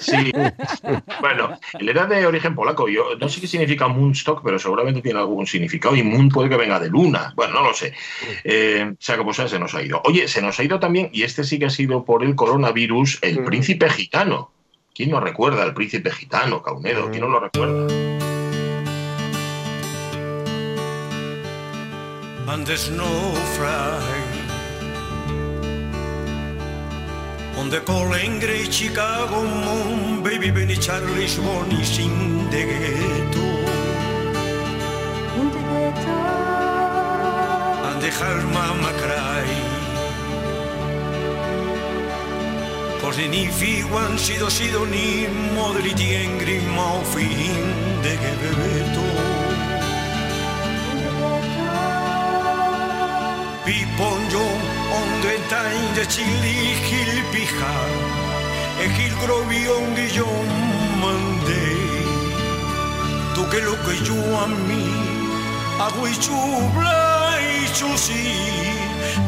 Sí. 0.00 0.32
bueno, 1.20 1.58
él 1.78 1.88
era 1.88 2.06
de 2.06 2.26
origen 2.26 2.54
polaco. 2.54 2.88
Yo 2.88 3.16
no 3.18 3.28
sé 3.28 3.40
qué 3.40 3.46
significa 3.46 3.88
Moonstock, 3.88 4.42
pero 4.42 4.58
seguramente 4.58 5.02
tiene 5.02 5.18
algún 5.18 5.46
significado. 5.46 5.96
Y 5.96 6.02
Moon 6.02 6.28
puede 6.28 6.48
que 6.48 6.56
venga 6.56 6.78
de 6.80 6.88
luna. 6.88 7.32
Bueno, 7.36 7.54
no 7.54 7.62
lo 7.64 7.74
sé. 7.74 7.92
Eh, 8.44 8.94
sea 8.98 9.16
como 9.16 9.32
sea, 9.32 9.48
se 9.48 9.58
nos 9.58 9.74
ha 9.74 9.82
ido. 9.82 10.00
Oye, 10.04 10.28
se 10.28 10.42
nos 10.42 10.58
ha 10.58 10.64
ido 10.64 10.80
también, 10.80 11.10
y 11.12 11.22
este 11.22 11.44
sí 11.44 11.58
que 11.58 11.66
ha 11.66 11.70
sido 11.70 12.04
por 12.04 12.24
el 12.24 12.34
coronavirus, 12.34 13.18
el 13.22 13.44
príncipe 13.44 13.88
gitano. 13.90 14.50
¿Quién 14.94 15.10
no 15.10 15.20
recuerda 15.20 15.62
al 15.62 15.74
príncipe 15.74 16.10
gitano, 16.10 16.62
Caunedo? 16.62 17.10
¿Quién 17.10 17.22
no 17.22 17.28
lo 17.28 17.40
recuerda? 17.40 18.39
And 22.52 22.66
the 22.66 22.76
snow 22.76 23.32
fry. 23.54 24.02
On 27.58 27.70
the 27.70 27.80
calling 27.80 28.40
great 28.40 28.72
Chicago 28.72 29.44
moon, 29.66 30.22
baby 30.24 30.50
Benny 30.50 30.74
Charlie's 30.74 31.38
morning 31.38 31.86
in 32.06 32.50
the 32.50 32.62
ghetto. 32.70 33.46
And 37.88 38.02
the 38.02 38.10
her 38.20 38.40
mama 38.56 38.92
cry. 39.02 39.46
Cause 43.00 43.16
the 43.16 43.28
nifi 43.28 43.84
one 43.92 44.18
sido 44.18 44.50
sido 44.50 44.84
ni 44.86 45.26
modri 45.54 45.92
tiengri 45.94 46.58
mouth 46.74 47.16
in 47.16 48.02
the 48.02 48.14
ghetto. 48.22 48.40
The 48.90 49.06
time 49.06 49.19
the 55.94 56.06
chili 56.06 56.58
hill 56.88 57.14
pija 57.32 57.74
e 58.82 58.86
hill 58.96 59.14
grovion 59.22 59.84
guillon 59.96 60.48
mande 61.02 61.66
tu 63.34 63.42
que 63.50 63.60
lo 63.66 63.74
que 63.84 63.94
yo 64.06 64.18
a 64.44 64.46
mí 64.46 64.86
hago 65.78 66.08
y 66.08 66.14
chubla 66.24 67.38
y 67.52 67.66
chusi 67.76 68.24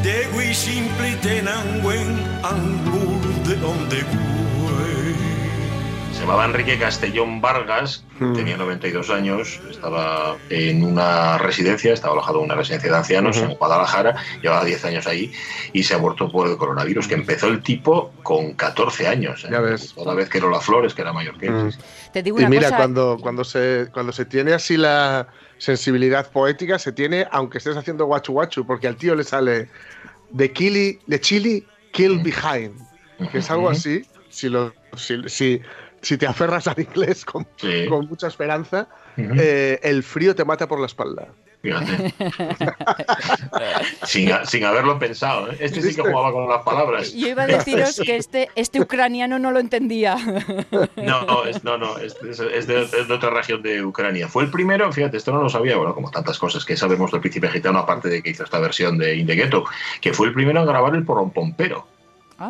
de 0.02 0.16
gui 0.32 0.54
simple 0.54 1.10
tenangüen 1.22 2.10
angur 2.42 3.22
de 3.46 3.54
donde 3.56 4.00
güey 4.10 4.41
Se 6.22 6.28
llamaba 6.28 6.44
Enrique 6.44 6.78
Castellón 6.78 7.40
Vargas, 7.40 8.04
tenía 8.16 8.56
92 8.56 9.10
años, 9.10 9.60
estaba 9.68 10.36
en 10.50 10.84
una 10.84 11.36
residencia, 11.36 11.92
estaba 11.92 12.12
alojado 12.12 12.38
en 12.38 12.44
una 12.44 12.54
residencia 12.54 12.92
de 12.92 12.96
ancianos 12.96 13.38
en 13.38 13.54
Guadalajara, 13.54 14.14
llevaba 14.40 14.64
10 14.64 14.84
años 14.84 15.08
ahí 15.08 15.32
y 15.72 15.82
se 15.82 15.94
abortó 15.94 16.30
por 16.30 16.48
el 16.48 16.56
coronavirus, 16.56 17.08
que 17.08 17.14
empezó 17.14 17.48
el 17.48 17.60
tipo 17.60 18.12
con 18.22 18.52
14 18.52 19.08
años. 19.08 19.44
¿eh? 19.44 19.48
Ya 19.50 19.58
ves. 19.58 19.94
Toda 19.96 20.14
vez 20.14 20.28
que 20.28 20.38
Lola 20.38 20.60
Flores, 20.60 20.94
que 20.94 21.02
era 21.02 21.12
mayor 21.12 21.36
que 21.38 21.46
él. 21.46 21.54
Mm. 21.54 21.72
sí. 21.72 21.78
Te 22.12 22.22
digo 22.22 22.40
Y 22.40 22.46
mira, 22.46 22.68
cosa, 22.68 22.76
cuando, 22.76 23.18
cuando, 23.20 23.42
se, 23.42 23.88
cuando 23.92 24.12
se 24.12 24.24
tiene 24.24 24.52
así 24.52 24.76
la 24.76 25.26
sensibilidad 25.58 26.30
poética, 26.30 26.78
se 26.78 26.92
tiene, 26.92 27.26
aunque 27.32 27.58
estés 27.58 27.76
haciendo 27.76 28.06
guachu 28.06 28.32
guachu, 28.32 28.64
porque 28.64 28.86
al 28.86 28.94
tío 28.94 29.16
le 29.16 29.24
sale 29.24 29.68
de, 30.30 30.52
kili, 30.52 31.00
de 31.04 31.20
chili, 31.20 31.66
kill 31.90 32.20
behind, 32.22 32.78
que 33.32 33.38
es 33.38 33.50
algo 33.50 33.68
así, 33.68 34.06
si, 34.30 34.48
lo, 34.48 34.72
si, 34.96 35.28
si, 35.28 35.60
si 36.02 36.18
te 36.18 36.26
aferras 36.26 36.66
al 36.66 36.78
inglés 36.80 37.24
con, 37.24 37.46
Sí. 37.56 37.86
con 37.88 38.06
mucha 38.08 38.26
esperanza, 38.26 38.88
eh, 39.16 39.78
el 39.82 40.02
frío 40.02 40.34
te 40.34 40.44
mata 40.44 40.66
por 40.68 40.78
la 40.80 40.86
espalda. 40.86 41.28
Fíjate. 41.62 42.12
sin, 44.06 44.30
sin 44.46 44.64
haberlo 44.64 44.98
pensado. 44.98 45.52
¿eh? 45.52 45.56
Este 45.60 45.80
sí 45.80 45.94
que 45.94 46.02
jugaba 46.02 46.32
con 46.32 46.48
las 46.48 46.62
palabras. 46.62 47.12
yo 47.12 47.28
iba 47.28 47.44
a 47.44 47.46
deciros 47.46 47.94
Sí. 47.94 48.02
que 48.06 48.16
este, 48.16 48.48
este 48.56 48.80
ucraniano 48.80 49.38
no 49.38 49.52
lo 49.52 49.60
entendía. 49.60 50.16
No, 50.96 51.22
no, 51.26 51.44
es, 51.44 51.62
no, 51.62 51.78
no, 51.78 51.98
es, 51.98 52.16
es- 52.28 52.40
es 52.40 52.66
de, 52.66 52.82
es 52.82 53.06
de 53.08 53.14
otra 53.14 53.30
región 53.30 53.62
de 53.62 53.84
Ucrania. 53.84 54.26
Fue 54.28 54.42
el 54.42 54.50
primero, 54.50 54.90
fíjate, 54.92 55.16
esto 55.16 55.32
no 55.32 55.40
lo 55.42 55.48
sabía, 55.48 55.76
bueno, 55.76 55.94
como 55.94 56.10
tantas 56.10 56.36
cosas 56.38 56.64
que 56.64 56.76
sabemos 56.76 57.12
del 57.12 57.20
príncipe 57.20 57.48
gitano, 57.48 57.78
aparte 57.78 58.08
de 58.08 58.22
que 58.24 58.30
hizo 58.30 58.42
esta 58.44 58.58
versión 58.58 58.98
de 58.98 59.14
In 59.16 59.26
the 59.26 59.34
Ghetto, 59.36 59.64
que 60.00 60.12
fue 60.12 60.26
el 60.28 60.34
primero 60.34 60.60
en 60.60 60.66
grabar 60.66 60.94
el 60.96 61.04
porrompompero. 61.04 61.86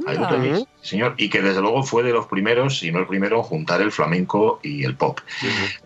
Ahí 0.06 0.16
lo 0.16 0.26
Anda. 0.26 0.28
tenéis, 0.30 0.58
sí, 0.58 0.66
señor. 0.80 1.14
Y 1.18 1.28
que 1.28 1.42
desde 1.42 1.61
luego 1.61 1.82
fue 1.82 2.02
de 2.02 2.12
los 2.12 2.26
primeros, 2.26 2.78
si 2.78 2.90
no 2.90 2.99
el 3.00 3.06
primero, 3.06 3.37
en 3.38 3.42
juntar 3.42 3.80
el 3.82 3.92
flamenco 3.92 4.61
y 4.62 4.84
el 4.84 4.94
pop. 4.96 5.20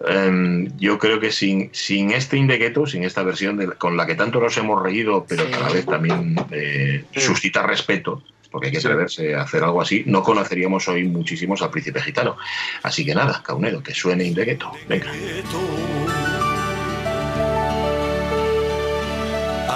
Em, 0.09 0.71
yo 0.79 0.99
creo 0.99 1.19
que 1.21 1.33
sin, 1.33 1.71
sin 1.73 2.11
este 2.13 2.37
In 2.37 2.47
the 2.49 2.59
Ghetto, 2.59 2.87
sin 2.87 3.05
esta 3.05 3.23
versión 3.23 3.57
de- 3.57 3.69
con 3.73 3.97
la 3.97 4.07
que 4.07 4.15
tanto 4.15 4.41
nos 4.41 4.57
hemos 4.57 4.83
reído, 4.83 5.25
pero 5.29 5.45
Sí. 5.45 5.51
que 5.51 5.55
a 5.57 5.61
la 5.61 5.69
vez 5.71 5.87
también 5.87 6.37
eh, 6.51 7.05
suscita 7.17 7.63
respeto, 7.63 8.23
porque 8.51 8.69
hay 8.69 8.73
que 8.73 8.81
Sí. 8.81 8.87
atreverse 8.87 9.35
a 9.35 9.43
hacer 9.43 9.63
algo 9.65 9.81
así, 9.83 10.03
no 10.07 10.23
conoceríamos 10.23 10.87
hoy 10.89 11.05
muchísimos 11.05 11.61
al 11.63 11.71
príncipe 11.71 12.01
gitano. 12.01 12.37
Así 12.83 13.05
que 13.05 13.15
nada, 13.15 13.43
Caunedo, 13.45 13.83
que 13.83 13.93
suene 13.95 14.25
In 14.25 14.35
the 14.35 14.45
Ghetto. 14.45 14.73
Venga. 14.89 15.11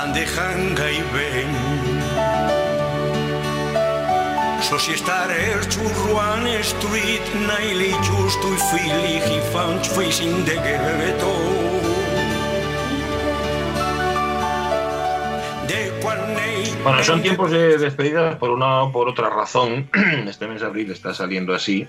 and 0.03 0.15
the 0.15 0.25
hanga 0.25 0.89
i 0.91 1.03
ven 1.13 2.00
Estar 4.61 5.31
er 5.31 5.61
Naili 7.47 7.95
Bueno, 16.85 17.03
son 17.05 17.23
tiempos 17.23 17.51
de 17.51 17.79
despedida 17.79 18.39
por 18.39 18.51
una 18.51 18.83
o 18.83 18.93
por 18.93 19.09
otra 19.09 19.31
razón. 19.31 19.89
Este 20.29 20.47
mes 20.47 20.61
de 20.61 20.67
abril 20.67 20.91
está 20.91 21.15
saliendo 21.15 21.55
así. 21.55 21.89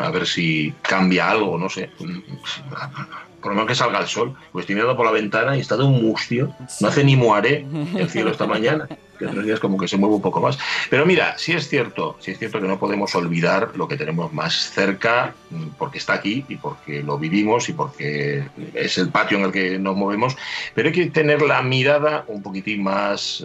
A 0.00 0.10
ver 0.10 0.28
si 0.28 0.72
cambia 0.82 1.30
algo, 1.30 1.58
no 1.58 1.68
sé. 1.68 1.90
Por 1.98 3.50
lo 3.50 3.54
menos 3.54 3.66
que 3.66 3.74
salga 3.74 3.98
el 3.98 4.06
sol. 4.06 4.36
Pues 4.52 4.62
estoy 4.62 4.76
mirando 4.76 4.96
por 4.96 5.04
la 5.04 5.12
ventana 5.12 5.56
y 5.56 5.60
está 5.60 5.76
de 5.76 5.82
un 5.82 6.00
mustio. 6.00 6.54
No 6.80 6.88
hace 6.88 7.02
ni 7.02 7.16
muare 7.16 7.66
el 7.96 8.08
cielo 8.08 8.30
esta 8.30 8.46
mañana. 8.46 8.88
Que 9.30 9.42
días 9.42 9.60
como 9.60 9.78
que 9.78 9.88
se 9.88 9.96
mueve 9.96 10.16
un 10.16 10.22
poco 10.22 10.40
más. 10.40 10.58
Pero 10.90 11.06
mira, 11.06 11.36
sí 11.38 11.52
es 11.52 11.68
cierto, 11.68 12.16
sí 12.20 12.32
es 12.32 12.38
cierto 12.38 12.60
que 12.60 12.68
no 12.68 12.78
podemos 12.78 13.14
olvidar 13.14 13.70
lo 13.76 13.88
que 13.88 13.96
tenemos 13.96 14.32
más 14.32 14.70
cerca, 14.70 15.34
mm, 15.50 15.68
porque 15.78 15.98
está 15.98 16.14
aquí 16.14 16.44
y 16.48 16.56
porque 16.56 17.02
lo 17.02 17.18
vivimos 17.18 17.68
y 17.68 17.72
porque 17.72 18.44
es 18.74 18.98
el 18.98 19.08
patio 19.08 19.38
en 19.38 19.44
el 19.44 19.52
que 19.52 19.78
nos 19.78 19.96
movemos. 19.96 20.36
Pero 20.74 20.88
hay 20.88 20.94
que 20.94 21.06
tener 21.06 21.42
la 21.42 21.62
mirada 21.62 22.24
un 22.28 22.42
poquitín 22.42 22.82
más, 22.82 23.44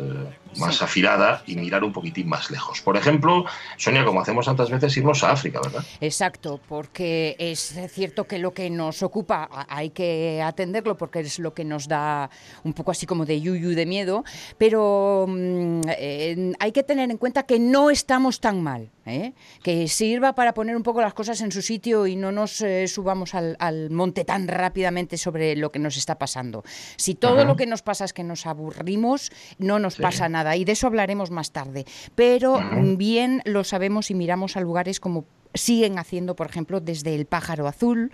más 0.57 0.81
afilada 0.81 1.43
y 1.45 1.55
mirar 1.55 1.83
un 1.83 1.93
poquitín 1.93 2.27
más 2.29 2.49
lejos. 2.51 2.81
Por 2.81 2.97
ejemplo, 2.97 3.45
Sonia, 3.77 4.05
como 4.05 4.21
hacemos 4.21 4.45
tantas 4.45 4.69
veces, 4.69 4.95
irnos 4.97 5.23
a 5.23 5.31
África, 5.31 5.59
¿verdad? 5.61 5.83
Exacto, 6.01 6.59
porque 6.67 7.35
es 7.39 7.75
cierto 7.89 8.25
que 8.25 8.37
lo 8.39 8.53
que 8.53 8.69
nos 8.69 9.03
ocupa 9.03 9.49
hay 9.69 9.89
que 9.89 10.41
atenderlo 10.41 10.97
porque 10.97 11.19
es 11.19 11.39
lo 11.39 11.53
que 11.53 11.65
nos 11.65 11.87
da 11.87 12.29
un 12.63 12.73
poco 12.73 12.91
así 12.91 13.05
como 13.05 13.25
de 13.25 13.41
yuyu 13.41 13.71
de 13.71 13.85
miedo, 13.85 14.23
pero 14.57 15.25
mm, 15.27 15.81
eh, 15.97 16.53
hay 16.59 16.71
que 16.71 16.83
tener 16.83 17.11
en 17.11 17.17
cuenta 17.17 17.43
que 17.43 17.59
no 17.59 17.89
estamos 17.89 18.39
tan 18.39 18.61
mal, 18.61 18.89
¿eh? 19.05 19.33
que 19.63 19.87
sirva 19.87 20.33
para 20.33 20.53
poner 20.53 20.75
un 20.75 20.83
poco 20.83 21.01
las 21.01 21.13
cosas 21.13 21.41
en 21.41 21.51
su 21.51 21.61
sitio 21.61 22.07
y 22.07 22.15
no 22.15 22.31
nos 22.31 22.61
eh, 22.61 22.87
subamos 22.87 23.35
al, 23.35 23.55
al 23.59 23.89
monte 23.89 24.25
tan 24.25 24.47
rápidamente 24.47 25.17
sobre 25.17 25.55
lo 25.55 25.71
que 25.71 25.79
nos 25.79 25.97
está 25.97 26.17
pasando. 26.17 26.63
Si 26.95 27.15
todo 27.15 27.39
Ajá. 27.39 27.45
lo 27.45 27.55
que 27.55 27.65
nos 27.65 27.81
pasa 27.81 28.05
es 28.05 28.13
que 28.13 28.23
nos 28.23 28.45
aburrimos, 28.45 29.31
no 29.57 29.79
nos 29.79 29.97
pasa 29.97 30.29
nada 30.29 30.36
y 30.55 30.65
de 30.65 30.71
eso 30.71 30.87
hablaremos 30.87 31.31
más 31.31 31.51
tarde, 31.51 31.85
pero 32.15 32.59
mm, 32.59 32.97
bien 32.97 33.41
lo 33.45 33.63
sabemos 33.63 34.11
y 34.11 34.15
miramos 34.15 34.57
a 34.57 34.61
lugares 34.61 34.99
como 34.99 35.25
siguen 35.57 35.99
haciendo, 35.99 36.35
por 36.35 36.47
ejemplo, 36.47 36.79
desde 36.79 37.15
el 37.15 37.25
Pájaro 37.25 37.67
Azul. 37.67 38.11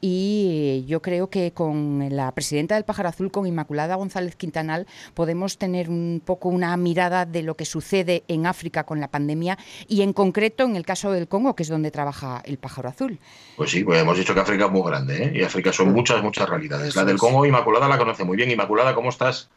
Y 0.00 0.84
yo 0.86 1.02
creo 1.02 1.28
que 1.28 1.52
con 1.52 2.08
la 2.10 2.32
presidenta 2.32 2.74
del 2.74 2.84
Pájaro 2.84 3.08
Azul, 3.08 3.30
con 3.30 3.46
Inmaculada 3.46 3.96
González 3.96 4.36
Quintanal, 4.36 4.86
podemos 5.14 5.58
tener 5.58 5.90
un 5.90 6.22
poco 6.24 6.48
una 6.48 6.76
mirada 6.76 7.26
de 7.26 7.42
lo 7.42 7.56
que 7.56 7.64
sucede 7.64 8.24
en 8.28 8.46
África 8.46 8.84
con 8.84 9.00
la 9.00 9.08
pandemia 9.08 9.58
y 9.88 10.02
en 10.02 10.12
concreto 10.12 10.64
en 10.64 10.76
el 10.76 10.86
caso 10.86 11.12
del 11.12 11.28
Congo, 11.28 11.54
que 11.54 11.64
es 11.64 11.68
donde 11.68 11.90
trabaja 11.90 12.42
el 12.44 12.58
Pájaro 12.58 12.88
Azul. 12.88 13.18
Pues 13.56 13.70
sí, 13.70 13.84
pues 13.84 14.00
hemos 14.00 14.16
dicho 14.16 14.34
que 14.34 14.40
África 14.40 14.66
es 14.66 14.70
muy 14.70 14.82
grande, 14.88 15.24
¿eh? 15.24 15.32
y 15.34 15.42
África 15.42 15.72
son 15.72 15.92
muchas, 15.92 16.22
muchas 16.22 16.48
realidades. 16.48 16.96
la 16.96 17.04
del 17.04 17.18
Congo, 17.18 17.44
Inmaculada 17.44 17.88
la 17.88 17.98
conoce 17.98 18.24
muy 18.24 18.36
bien. 18.36 18.50
Inmaculada, 18.50 18.94
¿cómo 18.94 19.10
estás? 19.10 19.50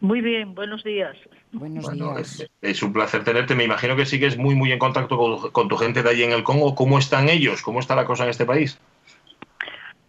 Muy 0.00 0.20
bien, 0.20 0.54
buenos 0.54 0.84
días. 0.84 1.16
Buenos 1.52 1.84
Bueno, 1.84 2.14
días. 2.14 2.40
es, 2.40 2.50
es 2.62 2.82
un 2.82 2.92
placer 2.92 3.24
tenerte. 3.24 3.54
Me 3.54 3.64
imagino 3.64 3.96
que 3.96 4.06
sigues 4.06 4.36
muy, 4.36 4.54
muy 4.54 4.70
en 4.70 4.78
contacto 4.78 5.16
con, 5.16 5.50
con 5.50 5.68
tu 5.68 5.76
gente 5.76 6.02
de 6.02 6.10
allí 6.10 6.22
en 6.22 6.32
el 6.32 6.44
Congo. 6.44 6.74
¿Cómo 6.74 6.98
están 6.98 7.28
ellos? 7.28 7.62
¿Cómo 7.62 7.80
está 7.80 7.96
la 7.96 8.04
cosa 8.04 8.24
en 8.24 8.30
este 8.30 8.46
país? 8.46 8.78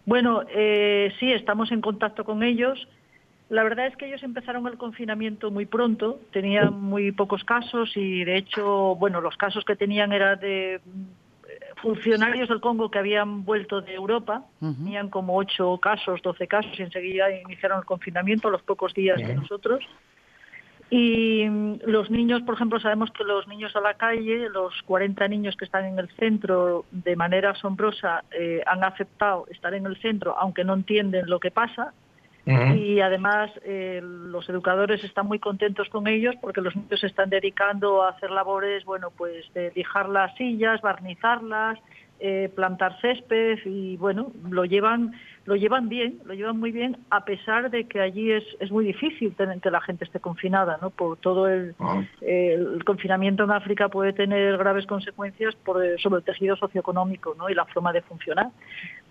Bueno, 0.06 0.42
eh, 0.48 1.12
sí, 1.18 1.32
estamos 1.32 1.72
en 1.72 1.80
contacto 1.80 2.24
con 2.24 2.42
ellos. 2.42 2.88
La 3.48 3.64
verdad 3.64 3.88
es 3.88 3.96
que 3.96 4.06
ellos 4.06 4.22
empezaron 4.22 4.66
el 4.68 4.78
confinamiento 4.78 5.50
muy 5.50 5.66
pronto, 5.66 6.20
tenían 6.32 6.80
muy 6.80 7.10
pocos 7.10 7.42
casos 7.42 7.90
y 7.96 8.22
de 8.22 8.36
hecho, 8.36 8.94
bueno, 8.94 9.20
los 9.20 9.36
casos 9.36 9.64
que 9.64 9.74
tenían 9.74 10.12
eran 10.12 10.38
de 10.38 10.80
funcionarios 11.82 12.48
del 12.48 12.60
Congo 12.60 12.90
que 12.90 12.98
habían 12.98 13.44
vuelto 13.44 13.80
de 13.80 13.94
Europa, 13.94 14.44
tenían 14.60 15.08
como 15.08 15.36
ocho 15.36 15.78
casos, 15.78 16.20
12 16.22 16.46
casos 16.46 16.78
y 16.78 16.82
enseguida 16.82 17.30
iniciaron 17.30 17.78
el 17.78 17.84
confinamiento 17.84 18.48
a 18.48 18.50
los 18.50 18.62
pocos 18.62 18.94
días 18.94 19.16
Bien. 19.16 19.36
nosotros. 19.36 19.84
Y 20.90 21.48
mm, 21.48 21.82
los 21.86 22.10
niños, 22.10 22.42
por 22.42 22.56
ejemplo, 22.56 22.80
sabemos 22.80 23.10
que 23.12 23.22
los 23.22 23.46
niños 23.46 23.74
a 23.76 23.80
la 23.80 23.94
calle, 23.94 24.48
los 24.50 24.74
40 24.82 25.28
niños 25.28 25.56
que 25.56 25.64
están 25.64 25.84
en 25.84 25.98
el 25.98 26.08
centro, 26.16 26.84
de 26.90 27.14
manera 27.14 27.50
asombrosa, 27.50 28.24
eh, 28.32 28.62
han 28.66 28.82
aceptado 28.82 29.46
estar 29.50 29.72
en 29.72 29.86
el 29.86 29.96
centro, 30.00 30.36
aunque 30.36 30.64
no 30.64 30.74
entienden 30.74 31.30
lo 31.30 31.38
que 31.38 31.52
pasa. 31.52 31.94
Y 32.76 33.00
además 33.00 33.50
eh, 33.64 34.00
los 34.02 34.48
educadores 34.48 35.02
están 35.04 35.26
muy 35.26 35.38
contentos 35.38 35.88
con 35.88 36.06
ellos 36.06 36.34
porque 36.40 36.60
los 36.60 36.74
niños 36.74 37.00
se 37.00 37.06
están 37.06 37.30
dedicando 37.30 38.02
a 38.02 38.10
hacer 38.10 38.30
labores, 38.30 38.84
bueno, 38.84 39.10
pues 39.16 39.52
de 39.54 39.72
lijar 39.74 40.08
las 40.08 40.34
sillas, 40.36 40.80
barnizarlas, 40.80 41.78
eh, 42.22 42.50
plantar 42.54 43.00
césped 43.00 43.60
y 43.64 43.96
bueno, 43.96 44.32
lo 44.50 44.64
llevan 44.66 45.12
lo 45.46 45.56
llevan 45.56 45.88
bien, 45.88 46.20
lo 46.26 46.34
llevan 46.34 46.60
muy 46.60 46.70
bien 46.70 46.98
a 47.08 47.24
pesar 47.24 47.70
de 47.70 47.84
que 47.84 48.00
allí 48.00 48.30
es, 48.30 48.44
es 48.60 48.70
muy 48.70 48.84
difícil 48.84 49.34
tener 49.34 49.58
que 49.60 49.70
la 49.70 49.80
gente 49.80 50.04
esté 50.04 50.20
confinada, 50.20 50.78
¿no? 50.82 50.90
Por 50.90 51.16
todo 51.16 51.48
el, 51.48 51.74
el 52.20 52.84
confinamiento 52.84 53.44
en 53.44 53.50
África 53.50 53.88
puede 53.88 54.12
tener 54.12 54.58
graves 54.58 54.86
consecuencias 54.86 55.54
por, 55.56 55.82
sobre 55.98 56.18
el 56.18 56.24
tejido 56.24 56.56
socioeconómico, 56.56 57.34
¿no? 57.38 57.48
Y 57.48 57.54
la 57.54 57.64
forma 57.64 57.92
de 57.92 58.02
funcionar. 58.02 58.48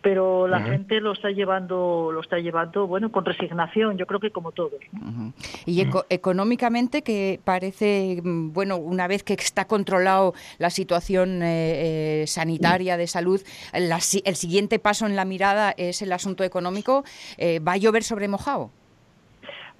Pero 0.01 0.47
la 0.47 0.61
gente 0.69 1.01
lo 1.01 1.11
está 1.11 1.29
llevando, 1.29 2.11
lo 2.13 2.21
está 2.21 2.39
llevando, 2.39 2.87
bueno, 2.87 3.11
con 3.11 3.25
resignación. 3.25 3.97
Yo 3.97 4.05
creo 4.05 4.21
que 4.21 4.31
como 4.31 4.53
todos. 4.53 4.79
¿no? 4.93 5.33
Y 5.65 5.81
eco- 5.81 6.05
económicamente, 6.09 7.01
que 7.01 7.39
parece, 7.43 8.21
mm, 8.23 8.53
bueno, 8.53 8.77
una 8.77 9.07
vez 9.07 9.23
que 9.23 9.33
está 9.33 9.65
controlado 9.65 10.33
la 10.57 10.69
situación 10.69 11.43
eh, 11.43 12.21
eh, 12.21 12.27
sanitaria 12.27 12.95
de 12.95 13.07
salud, 13.07 13.41
la 13.73 13.99
si- 13.99 14.21
el 14.25 14.35
siguiente 14.37 14.79
paso 14.79 15.05
en 15.05 15.17
la 15.17 15.25
mirada 15.25 15.73
es 15.75 16.01
el 16.01 16.13
asunto 16.13 16.45
económico. 16.45 17.03
eh, 17.37 17.59
¿Va 17.59 17.73
a 17.73 17.77
llover 17.77 18.03
sobre 18.03 18.29
mojado? 18.29 18.71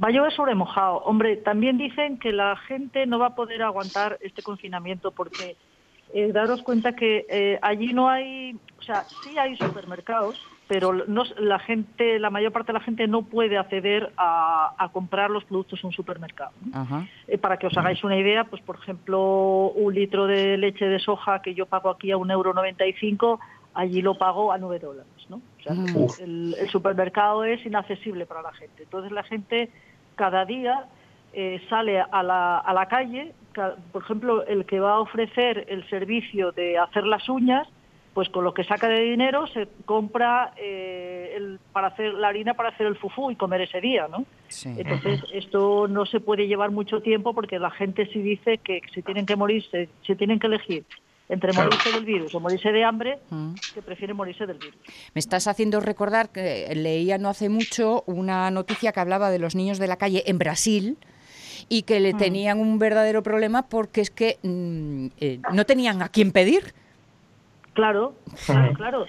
Va 0.04 0.10
a 0.10 0.12
llover 0.12 0.34
sobre 0.34 0.54
mojado. 0.56 0.98
Hombre, 1.06 1.38
también 1.38 1.78
dicen 1.78 2.20
que 2.20 2.32
la 2.34 2.56
gente 2.68 3.06
no 3.06 3.20
va 3.20 3.28
a 3.28 3.36
poder 3.36 3.62
aguantar 3.64 4.18
este 4.22 4.42
confinamiento 4.42 5.12
porque 5.12 5.56
eh, 6.14 6.32
daros 6.34 6.62
cuenta 6.64 6.94
que 6.96 7.26
eh, 7.30 7.60
allí 7.62 7.94
no 7.94 8.10
hay, 8.10 8.56
sea, 8.92 9.08
sí 9.24 9.38
hay 9.38 9.56
supermercados, 9.58 10.38
pero 10.68 10.94
no, 10.94 11.24
la 11.38 11.60
gente, 11.60 12.20
la 12.20 12.30
mayor 12.30 12.52
parte 12.52 12.72
de 12.72 12.80
la 12.80 12.84
gente 12.86 13.08
no 13.08 13.24
puede 13.24 13.58
acceder 13.58 14.14
a, 14.18 14.74
a 14.78 14.90
comprar 14.90 15.30
los 15.30 15.44
productos 15.46 15.80
en 15.84 15.88
un 15.88 15.94
supermercado. 15.94 16.52
¿no? 16.62 16.80
Eh, 17.28 17.38
para 17.38 17.58
que 17.58 17.68
os 17.68 17.78
hagáis 17.78 18.04
una 18.04 18.18
idea, 18.18 18.44
pues 18.46 18.62
por 18.64 18.76
ejemplo, 18.78 19.72
un 19.76 19.94
litro 19.94 20.28
de 20.28 20.58
leche 20.58 20.86
de 20.86 21.00
soja 21.00 21.42
que 21.42 21.54
yo 21.54 21.66
pago 21.66 21.90
aquí 21.90 22.12
a 22.12 22.18
un 22.18 22.30
euro 22.32 22.54
noventa 22.54 22.86
y 22.86 22.94
cinco, 22.94 23.40
allí 23.74 24.02
lo 24.02 24.18
pago 24.18 24.52
a 24.52 24.58
9 24.58 24.80
dólares, 24.80 25.26
¿no? 25.30 25.38
O 25.38 25.62
sea, 25.64 25.74
Mm. 25.74 26.06
el, 26.20 26.56
el 26.60 26.70
supermercado 26.70 27.44
es 27.44 27.64
inaccesible 27.66 28.26
para 28.26 28.42
la 28.42 28.52
gente. 28.54 28.84
Entonces 28.84 29.12
la 29.12 29.24
gente 29.24 29.72
cada 30.16 30.46
día 30.46 30.88
eh, 31.32 31.62
sale 31.70 32.02
a 32.02 32.24
la, 32.24 32.58
a 32.58 32.74
la 32.74 32.88
calle, 32.88 33.36
ca- 33.54 33.76
por 33.92 34.02
ejemplo, 34.04 34.44
el 34.48 34.66
que 34.66 34.80
va 34.80 34.94
a 34.94 35.00
ofrecer 35.00 35.66
el 35.70 35.88
servicio 35.90 36.52
de 36.52 36.78
hacer 36.80 37.06
las 37.06 37.30
uñas, 37.30 37.68
pues 38.20 38.28
con 38.28 38.44
lo 38.44 38.54
que 38.54 38.66
saca 38.66 38.90
de 38.90 39.00
dinero 39.00 39.48
se 39.48 39.66
compra 39.86 40.52
eh, 40.58 41.36
el, 41.38 41.58
para 41.72 41.88
hacer 41.88 42.14
la 42.16 42.28
harina 42.28 42.54
para 42.54 42.68
hacer 42.68 42.86
el 42.86 42.98
fufú 42.98 43.32
y 43.32 43.38
comer 43.38 43.62
ese 43.62 43.80
día, 43.80 44.10
¿no? 44.10 44.26
Entonces, 44.66 45.22
esto 45.32 45.88
no 45.88 46.06
se 46.06 46.20
puede 46.20 46.46
llevar 46.46 46.70
mucho 46.70 47.00
tiempo 47.00 47.34
porque 47.34 47.58
la 47.60 47.72
gente 47.72 48.10
sí 48.12 48.20
dice 48.22 48.58
que 48.58 48.82
si 48.94 49.02
tienen 49.04 49.26
que 49.26 49.38
morirse, 49.38 49.88
si 50.06 50.16
tienen 50.18 50.38
que 50.38 50.48
elegir 50.48 50.84
entre 51.30 51.54
Claro. 51.54 51.70
morirse 51.70 51.94
del 51.94 52.04
virus 52.04 52.36
o 52.36 52.42
morirse 52.42 52.74
de 52.74 52.84
hambre, 52.84 53.20
Mm. 53.30 53.54
que 53.74 53.82
prefieren 53.82 54.18
morirse 54.18 54.46
del 54.46 54.58
virus. 54.58 54.76
Me 55.14 55.20
estás 55.20 55.48
haciendo 55.48 55.80
recordar 55.80 56.28
que 56.30 56.68
leía 56.76 57.18
no 57.18 57.30
hace 57.30 57.48
mucho 57.48 58.04
una 58.06 58.52
noticia 58.52 58.92
que 58.92 59.00
hablaba 59.00 59.32
de 59.32 59.40
los 59.40 59.56
niños 59.56 59.80
de 59.80 59.88
la 59.88 59.96
calle 59.96 60.24
en 60.26 60.40
Brasil 60.40 60.98
y 61.70 61.84
que 61.84 62.02
le 62.02 62.14
tenían 62.14 62.60
un 62.60 62.80
verdadero 62.80 63.24
problema 63.24 63.70
porque 63.70 64.02
es 64.02 64.10
que 64.10 64.40
mm, 64.44 65.08
eh, 65.22 65.40
no 65.54 65.66
tenían 65.66 66.02
a 66.02 66.10
quién 66.10 66.34
pedir. 66.34 66.74
Claro, 67.80 68.14
claro, 68.46 68.74
claro. 68.74 69.06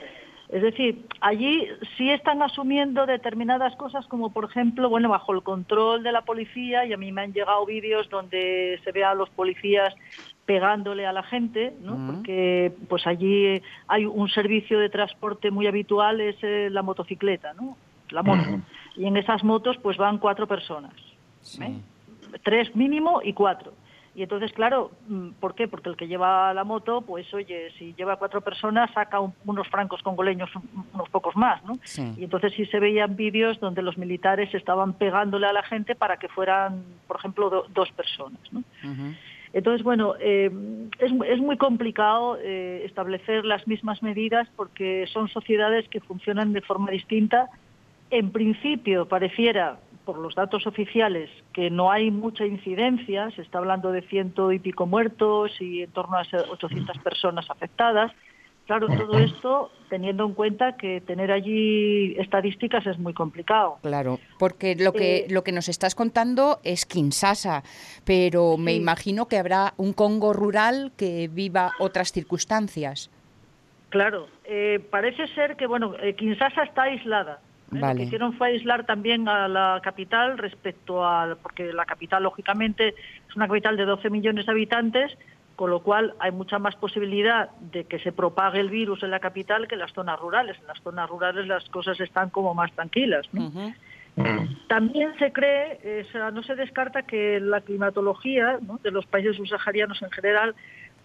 Es 0.48 0.62
decir, 0.62 1.06
allí 1.20 1.66
sí 1.96 2.11
están 2.11 2.40
asumiendo 2.42 3.04
determinadas 3.06 3.74
cosas 3.76 4.06
como, 4.06 4.30
por 4.33 4.44
ejemplo, 4.44 4.88
bueno, 4.88 5.09
bajo 5.09 5.33
el 5.33 5.42
control 5.42 6.04
de 6.04 6.12
la 6.12 6.22
policía, 6.22 6.85
y 6.85 6.92
a 6.92 6.96
mí 6.96 7.11
me 7.11 7.22
han 7.22 7.33
llegado 7.33 7.66
vídeos 7.66 8.09
donde 8.11 8.80
se 8.85 8.92
ve 8.92 9.02
a 9.02 9.14
los 9.14 9.28
policías 9.30 9.94
pegándole 10.46 11.04
a 11.06 11.12
la 11.12 11.22
gente, 11.24 11.74
¿no? 11.80 11.96
Porque 12.06 12.72
pues 12.88 13.06
allí 13.06 13.61
hay 13.87 14.06
un 14.06 14.28
servicio 14.28 14.78
de 14.78 14.88
transporte 14.88 15.50
muy 15.50 15.66
habitual, 15.66 16.20
es 16.20 16.37
eh, 16.42 16.68
la 16.70 16.83
motocicleta, 16.83 17.52
¿no? 17.54 17.76
La 18.11 18.22
moto. 18.22 18.61
Y 18.96 19.06
en 19.06 19.16
esas 19.16 19.44
motos 19.44 19.78
pues 19.83 19.96
van 19.96 20.18
cuatro 20.18 20.46
personas. 20.48 20.94
¿eh? 21.61 21.78
Tres 22.42 22.74
mínimo 22.74 23.20
y 23.22 23.33
cuatro. 23.33 23.72
Y 24.14 24.22
entonces, 24.24 24.52
claro, 24.52 24.90
mm, 25.08 25.28
¿por 25.40 25.54
qué? 25.54 25.68
Porque 25.68 25.88
el 25.88 25.96
que 25.96 26.08
lleva 26.08 26.52
la 26.52 26.64
moto, 26.64 27.00
pues 27.02 27.32
oye, 27.32 27.70
si 27.78 27.94
lleva 27.94 28.16
cuatro 28.16 28.40
personas, 28.40 28.90
saca 28.92 29.20
un- 29.20 29.32
unos 29.44 29.68
francos 29.68 30.02
congoleños, 30.02 30.50
un- 30.56 30.84
unos 30.94 31.08
pocos 31.10 31.36
más, 31.36 31.62
¿no? 31.64 31.74
Y 32.18 32.24
entonces 32.24 32.52
sí 32.54 32.66
se 32.66 32.80
veían 32.80 33.14
vídeos 33.14 33.60
donde 33.60 33.82
los 33.82 33.96
militares 33.96 34.52
estaban 34.52 34.94
pegándole 34.94 35.46
a 35.46 35.52
la 35.52 35.62
gente 35.62 35.94
para 35.94 36.16
que 36.16 36.28
fueran, 36.28 36.82
por 37.06 37.18
ejemplo, 37.18 37.50
do- 37.50 37.66
dos 37.72 37.90
personas, 37.92 38.40
¿no? 38.50 38.62
Entonces, 39.52 39.82
bueno, 39.84 40.14
eh, 40.20 40.50
es, 40.98 41.12
es 41.28 41.38
muy 41.40 41.56
complicado 41.56 42.36
eh, 42.40 42.82
establecer 42.84 43.44
las 43.44 43.66
mismas 43.66 44.02
medidas 44.02 44.48
porque 44.56 45.06
son 45.12 45.28
sociedades 45.28 45.88
que 45.88 46.00
funcionan 46.00 46.52
de 46.52 46.60
forma 46.62 46.90
distinta. 46.90 47.48
En 48.10 48.30
principio, 48.32 49.06
pareciera, 49.06 49.78
por 50.10 50.18
los 50.18 50.34
datos 50.34 50.66
oficiales, 50.66 51.30
que 51.52 51.70
no 51.70 51.92
hay 51.92 52.10
mucha 52.10 52.44
incidencia. 52.44 53.30
Se 53.30 53.42
está 53.42 53.58
hablando 53.58 53.92
de 53.92 54.02
ciento 54.02 54.50
y 54.50 54.58
pico 54.58 54.84
muertos 54.84 55.52
y 55.60 55.82
en 55.82 55.92
torno 55.92 56.16
a 56.16 56.22
800 56.50 56.98
personas 56.98 57.48
afectadas. 57.48 58.10
Claro, 58.66 58.88
todo 58.88 59.18
esto 59.20 59.70
teniendo 59.88 60.24
en 60.24 60.34
cuenta 60.34 60.76
que 60.76 61.00
tener 61.00 61.30
allí 61.30 62.16
estadísticas 62.18 62.84
es 62.88 62.98
muy 62.98 63.14
complicado. 63.14 63.78
Claro, 63.82 64.18
porque 64.40 64.74
lo 64.74 64.92
que, 64.92 65.18
Eh, 65.18 65.26
lo 65.30 65.44
que 65.44 65.52
nos 65.52 65.68
estás 65.68 65.94
contando 65.94 66.58
es 66.64 66.86
Kinshasa, 66.86 67.62
pero 68.04 68.56
me 68.56 68.72
Sí. 68.72 68.78
imagino 68.78 69.26
que 69.26 69.38
habrá 69.38 69.74
un 69.76 69.92
Congo 69.92 70.32
rural 70.32 70.90
que 70.96 71.28
viva 71.28 71.70
otras 71.78 72.10
circunstancias. 72.10 73.10
Claro, 73.90 74.26
eh, 74.44 74.80
parece 74.90 75.28
ser 75.28 75.56
que 75.56 75.66
bueno, 75.68 75.94
eh, 76.02 76.14
Kinshasa 76.14 76.64
está 76.64 76.82
aislada. 76.82 77.40
¿Eh? 77.72 77.78
Lo 77.80 77.94
que 77.94 78.02
hicieron 78.02 78.33
fue 78.35 78.48
aislar 78.48 78.85
también 78.85 79.28
a 79.28 79.48
la 79.48 79.80
capital 79.83 80.38
respecto 80.38 81.04
a, 81.04 81.37
porque 81.42 81.72
la 81.72 81.85
capital 81.85 82.22
lógicamente 82.22 82.94
es 83.28 83.37
una 83.37 83.48
capital 83.48 83.76
de 83.76 83.85
12 83.85 84.11
millones 84.11 84.46
de 84.46 84.52
habitantes, 84.52 85.16
con 85.56 85.70
lo 85.70 85.80
cual 85.80 86.14
hay 86.18 86.33
mucha 86.33 86.59
más 86.59 86.74
posibilidad 86.76 87.50
de 87.72 87.85
que 87.85 87.98
se 87.98 88.12
propague 88.12 88.61
el 88.61 88.70
virus 88.70 89.02
en 89.02 89.11
la 89.11 89.20
capital 89.20 89.68
que 89.68 89.74
en 89.74 89.80
las 89.80 89.92
zonas 89.92 90.18
rurales. 90.18 90.56
En 90.59 90.66
las 90.66 90.80
zonas 90.80 91.09
rurales 91.09 91.46
las 91.46 91.68
cosas 91.68 92.00
están 92.00 92.30
como 92.30 92.54
más 92.54 92.72
tranquilas. 92.72 93.28
¿no? 93.33 93.74
También 94.68 95.16
se 95.18 95.33
cree, 95.33 95.78
eh, 95.83 96.06
o 96.09 96.12
sea, 96.12 96.30
no 96.30 96.42
se 96.42 96.54
descarta 96.54 97.02
que 97.02 97.40
la 97.40 97.61
climatología 97.61 98.59
¿no? 98.61 98.78
de 98.83 98.90
los 98.90 99.06
países 99.06 99.37
subsaharianos 99.37 100.00
en 100.02 100.11
general 100.11 100.54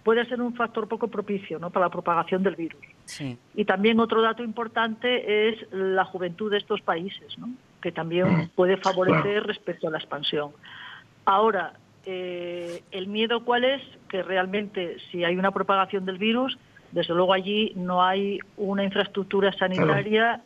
puede 0.05 0.23
ser 0.25 0.39
un 0.39 0.53
factor 0.53 0.87
poco 0.87 1.07
propicio 1.07 1.57
¿no? 1.57 1.71
para 1.71 1.87
la 1.87 1.91
propagación 1.91 2.43
del 2.43 2.55
virus. 2.55 2.79
Sí. 3.05 3.39
Y 3.55 3.65
también 3.65 3.99
otro 3.99 4.21
dato 4.21 4.43
importante 4.43 5.49
es 5.49 5.67
la 5.71 6.05
juventud 6.05 6.51
de 6.51 6.59
estos 6.59 6.79
países, 6.81 7.37
¿no? 7.39 7.49
que 7.81 7.91
también 7.91 8.51
puede 8.53 8.77
favorecer 8.77 9.43
respecto 9.43 9.87
a 9.87 9.91
la 9.91 9.97
expansión. 9.97 10.51
Ahora, 11.25 11.73
eh, 12.05 12.83
el 12.91 13.07
miedo 13.07 13.43
cuál 13.43 13.63
es 13.63 13.81
que 14.07 14.21
realmente 14.21 14.97
si 15.09 15.23
hay 15.23 15.37
una 15.37 15.49
propagación 15.49 16.05
del 16.05 16.19
virus 16.19 16.55
desde 16.91 17.15
luego 17.15 17.33
allí 17.33 17.73
no 17.75 18.03
hay 18.03 18.37
una 18.57 18.83
infraestructura 18.83 19.51
sanitaria 19.53 20.41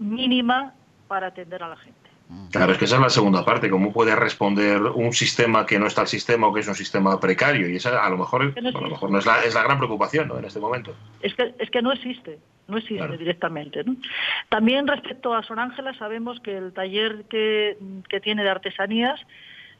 mínima 0.00 0.74
para 1.06 1.28
atender 1.28 1.62
a 1.62 1.68
la 1.68 1.76
gente. 1.76 2.05
Claro, 2.50 2.72
es 2.72 2.78
que 2.78 2.86
esa 2.86 2.96
es 2.96 3.02
la 3.02 3.10
segunda 3.10 3.44
parte, 3.44 3.70
cómo 3.70 3.92
puede 3.92 4.16
responder 4.16 4.82
un 4.82 5.12
sistema 5.12 5.64
que 5.64 5.78
no 5.78 5.86
está 5.86 6.00
al 6.02 6.06
sistema 6.08 6.48
o 6.48 6.52
que 6.52 6.60
es 6.60 6.68
un 6.68 6.74
sistema 6.74 7.18
precario. 7.20 7.68
Y 7.68 7.76
esa 7.76 8.04
a 8.04 8.10
lo 8.10 8.16
mejor, 8.16 8.52
no 8.60 8.68
a 8.68 8.80
lo 8.82 8.90
mejor 8.90 9.10
no 9.10 9.18
es, 9.18 9.26
la, 9.26 9.44
es 9.44 9.54
la 9.54 9.62
gran 9.62 9.78
preocupación 9.78 10.28
¿no? 10.28 10.38
en 10.38 10.44
este 10.44 10.58
momento. 10.58 10.94
Es 11.22 11.34
que, 11.34 11.54
es 11.58 11.70
que 11.70 11.82
no 11.82 11.92
existe, 11.92 12.38
no 12.66 12.78
existe 12.78 12.96
Claro. 12.96 13.16
directamente. 13.16 13.84
¿no? 13.84 13.96
También 14.48 14.86
respecto 14.86 15.34
a 15.34 15.42
Son 15.44 15.58
Ángela, 15.58 15.94
sabemos 15.98 16.40
que 16.40 16.56
el 16.56 16.72
taller 16.72 17.24
que, 17.28 17.76
que 18.08 18.20
tiene 18.20 18.42
de 18.42 18.50
artesanías 18.50 19.20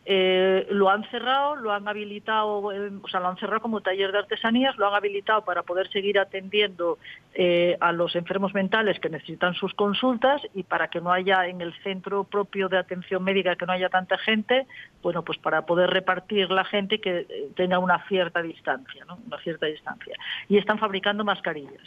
eh, 0.09 0.69
lo 0.71 0.89
han 0.89 1.03
cerrado, 1.11 1.57
lo 1.57 1.73
han 1.73 1.89
habilitado, 1.89 2.71
eh, 2.71 2.93
o 3.03 3.09
sea, 3.09 3.19
lo 3.19 3.27
han 3.27 3.37
cerrado 3.39 3.61
como 3.61 3.81
taller 3.81 4.13
de 4.13 4.19
artesanías, 4.19 4.77
lo 4.77 4.87
han 4.87 4.95
habilitado 4.95 5.45
para 5.45 5.65
poder 5.65 5.91
seguir 5.91 6.21
atendiendo 6.21 6.99
eh, 7.35 7.77
a 7.81 7.91
los 7.91 8.15
enfermos 8.15 8.55
mentales 8.55 9.01
que 9.01 9.09
necesitan 9.09 9.55
sus 9.55 9.75
consultas 9.75 10.41
y 10.55 10.63
para 10.63 10.87
que 10.89 11.01
no 11.01 11.11
haya 11.11 11.49
en 11.49 11.61
el 11.61 11.75
centro 11.83 12.23
propio 12.23 12.69
de 12.69 12.79
atención 12.79 13.25
médica 13.25 13.57
que 13.57 13.67
no 13.67 13.73
haya 13.73 13.89
tanta 13.89 14.17
gente, 14.17 14.69
bueno, 15.03 15.23
pues 15.25 15.39
para 15.39 15.67
poder 15.67 15.91
repartir 15.91 16.53
la 16.53 16.65
gente 16.65 17.01
que 17.01 17.27
eh, 17.29 17.49
tenga 17.57 17.81
una 17.81 18.07
cierta 18.07 18.43
distancia, 18.43 19.05
¿no? 19.07 19.19
Una 19.27 19.39
cierta 19.39 19.67
distancia. 19.67 20.17
Y 20.49 20.57
están 20.57 20.79
fabricando 20.79 21.25
mascarillas. 21.25 21.83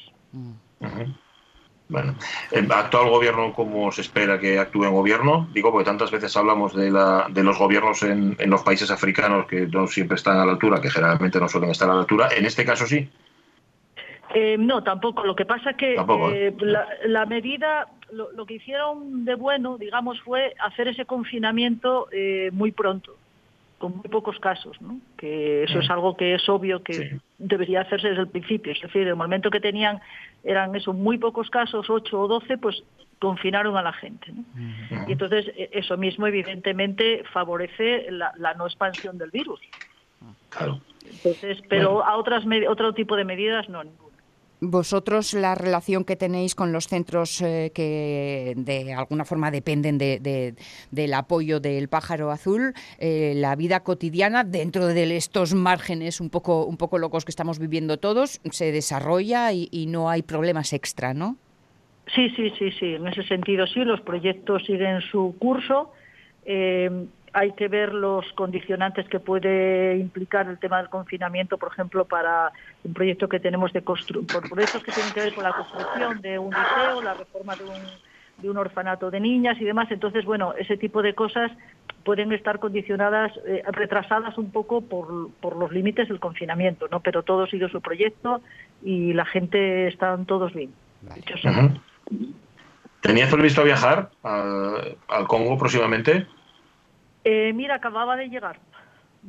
Eh, 0.81 1.07
¿actúa 2.69 3.03
el 3.03 3.09
gobierno 3.09 3.53
como 3.53 3.91
se 3.91 4.01
espera 4.01 4.39
que 4.39 4.59
actúe 4.59 4.83
un 4.83 4.93
gobierno? 4.93 5.47
Digo, 5.53 5.71
porque 5.71 5.85
tantas 5.85 6.11
veces 6.11 6.35
hablamos 6.37 6.75
de, 6.75 6.91
la, 6.91 7.27
de 7.29 7.43
los 7.43 7.57
gobiernos 7.57 8.03
en, 8.03 8.35
en 8.39 8.49
los 8.49 8.61
países 8.61 8.91
africanos 8.91 9.47
que 9.47 9.67
no 9.67 9.87
siempre 9.87 10.15
están 10.15 10.37
a 10.37 10.45
la 10.45 10.51
altura, 10.51 10.81
que 10.81 10.89
generalmente 10.89 11.39
no 11.39 11.47
suelen 11.47 11.71
estar 11.71 11.89
a 11.89 11.93
la 11.93 12.01
altura. 12.01 12.29
En 12.35 12.45
este 12.45 12.63
caso 12.65 12.85
sí. 12.85 13.09
Eh, 14.35 14.57
no, 14.59 14.83
tampoco. 14.83 15.23
Lo 15.25 15.35
que 15.35 15.45
pasa 15.45 15.73
que 15.73 15.95
Tampoco, 15.95 16.31
eh, 16.31 16.53
la, 16.59 16.87
la 17.05 17.25
medida, 17.25 17.87
lo, 18.11 18.31
lo 18.33 18.45
que 18.45 18.55
hicieron 18.55 19.25
de 19.25 19.33
bueno, 19.35 19.77
digamos, 19.77 20.21
fue 20.21 20.53
hacer 20.59 20.87
ese 20.87 21.05
confinamiento 21.05 22.07
eh, 22.11 22.49
muy 22.53 22.71
pronto, 22.71 23.17
con 23.79 23.97
muy 23.97 24.09
pocos 24.09 24.37
casos, 24.39 24.79
¿no? 24.81 24.99
Que 25.17 25.63
eso 25.63 25.79
es 25.79 25.89
algo 25.89 26.15
que 26.15 26.35
es 26.35 26.47
obvio 26.47 26.83
que 26.83 27.19
debería 27.39 27.81
hacerse 27.81 28.09
desde 28.09 28.21
el 28.21 28.27
principio. 28.27 28.73
Es 28.73 28.81
decir, 28.81 29.03
en 29.03 29.07
el 29.07 29.15
momento 29.15 29.49
que 29.49 29.59
tenían, 29.59 29.99
eran 30.43 30.75
eso, 30.75 30.93
muy 30.93 31.17
pocos 31.17 31.49
casos, 31.49 31.89
8 31.89 32.19
o 32.19 32.27
12, 32.27 32.57
pues 32.57 32.83
confinaron 33.19 33.75
a 33.77 33.81
la 33.81 33.93
gente. 33.93 34.31
¿no? 34.31 34.43
Y 35.07 35.13
entonces 35.13 35.47
eh, 35.55 35.69
eso 35.73 35.97
mismo 35.97 36.27
evidentemente 36.27 37.23
favorece 37.33 38.11
la, 38.11 38.33
la 38.37 38.53
no 38.53 38.67
expansión 38.67 39.17
del 39.17 39.31
virus. 39.31 39.59
Claro. 40.49 40.81
Entonces, 41.09 41.59
pero 41.69 42.03
a 42.03 42.17
otras 42.17 42.43
otro 42.67 42.93
tipo 42.93 43.15
de 43.15 43.25
medidas 43.25 43.69
no. 43.69 43.81
Vosotros, 44.61 45.33
la 45.33 45.55
relación 45.55 46.03
que 46.03 46.17
tenéis 46.17 46.53
con 46.53 46.73
los 46.73 46.87
centros 46.87 47.41
eh, 47.41 47.71
que 47.73 48.53
de 48.57 48.93
alguna 48.93 49.23
forma 49.23 49.51
dependen 49.51 49.97
de- 49.97 50.19
de- 50.19 50.53
del 50.91 51.13
apoyo 51.13 51.61
del 51.61 51.87
pájaro 51.87 52.29
azul, 52.29 52.73
eh, 52.97 53.33
la 53.37 53.55
vida 53.55 53.79
cotidiana 53.81 54.43
dentro 54.43 54.87
de 54.87 55.15
estos 55.15 55.53
márgenes 55.53 56.19
un 56.19 56.29
poco, 56.29 56.65
un 56.65 56.75
poco 56.75 56.97
locos 56.97 57.23
que 57.23 57.31
estamos 57.31 57.57
viviendo 57.57 57.99
todos, 57.99 58.41
se 58.51 58.73
desarrolla 58.73 59.53
y, 59.53 59.69
y 59.71 59.85
no 59.85 60.09
hay 60.09 60.23
problemas 60.23 60.73
extra, 60.73 61.13
¿no? 61.13 61.37
Sí, 62.13 62.29
sí, 62.31 62.51
sí, 62.59 62.71
sí. 62.71 62.95
En 62.95 63.07
ese 63.07 63.23
sentido 63.23 63.65
sí, 63.65 63.79
los 63.85 64.01
proyectos 64.01 64.65
siguen 64.65 64.99
su 65.09 65.35
curso. 65.39 65.93
Eh, 66.45 67.05
hay 67.33 67.51
que 67.53 67.67
ver 67.67 67.93
los 67.93 68.31
condicionantes 68.33 69.07
que 69.07 69.19
puede 69.19 69.97
implicar 69.97 70.47
el 70.47 70.57
tema 70.57 70.77
del 70.77 70.89
confinamiento, 70.89 71.57
por 71.57 71.71
ejemplo, 71.71 72.05
para 72.05 72.51
un 72.83 72.93
proyecto 72.93 73.29
que 73.29 73.39
tenemos 73.39 73.73
de 73.73 73.81
constru 73.83 74.25
por 74.25 74.49
proyectos 74.49 74.83
que 74.83 74.91
tienen 74.91 75.13
que 75.13 75.21
ver 75.21 75.33
con 75.33 75.43
la 75.43 75.53
construcción 75.53 76.21
de 76.21 76.39
un 76.39 76.49
liceo, 76.49 77.01
la 77.01 77.13
reforma 77.13 77.55
de 77.55 77.63
un, 77.63 78.41
de 78.41 78.49
un 78.49 78.57
orfanato 78.57 79.11
de 79.11 79.19
niñas 79.19 79.59
y 79.59 79.65
demás. 79.65 79.91
Entonces, 79.91 80.25
bueno, 80.25 80.53
ese 80.57 80.77
tipo 80.77 81.01
de 81.01 81.13
cosas 81.13 81.51
pueden 82.03 82.31
estar 82.31 82.59
condicionadas, 82.59 83.31
eh, 83.45 83.63
retrasadas 83.67 84.37
un 84.37 84.51
poco 84.51 84.81
por, 84.81 85.31
por 85.41 85.55
los 85.55 85.71
límites 85.71 86.07
del 86.07 86.19
confinamiento, 86.19 86.87
¿no? 86.89 87.01
Pero 87.01 87.23
todo 87.23 87.47
sigue 87.47 87.69
su 87.69 87.81
proyecto 87.81 88.41
y 88.83 89.13
la 89.13 89.25
gente 89.25 89.87
están 89.87 90.25
todos 90.25 90.53
bien. 90.53 90.73
¿Tenías 93.01 93.31
previsto 93.31 93.63
viajar 93.63 94.09
al, 94.23 94.97
al 95.07 95.27
Congo 95.27 95.57
próximamente? 95.57 96.27
Eh, 97.23 97.51
mira, 97.53 97.75
acababa 97.75 98.15
de 98.15 98.29
llegar. 98.29 98.59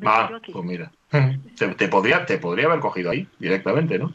Ah, 0.05 0.31
aquí. 0.37 0.53
pues 0.53 0.65
mira. 0.65 0.91
Te, 1.59 1.69
te 1.75 1.89
podría, 1.89 2.25
te 2.25 2.39
podría 2.39 2.67
haber 2.67 2.81
cogido 2.81 3.11
ahí 3.11 3.27
directamente, 3.39 3.99
¿no? 3.99 4.13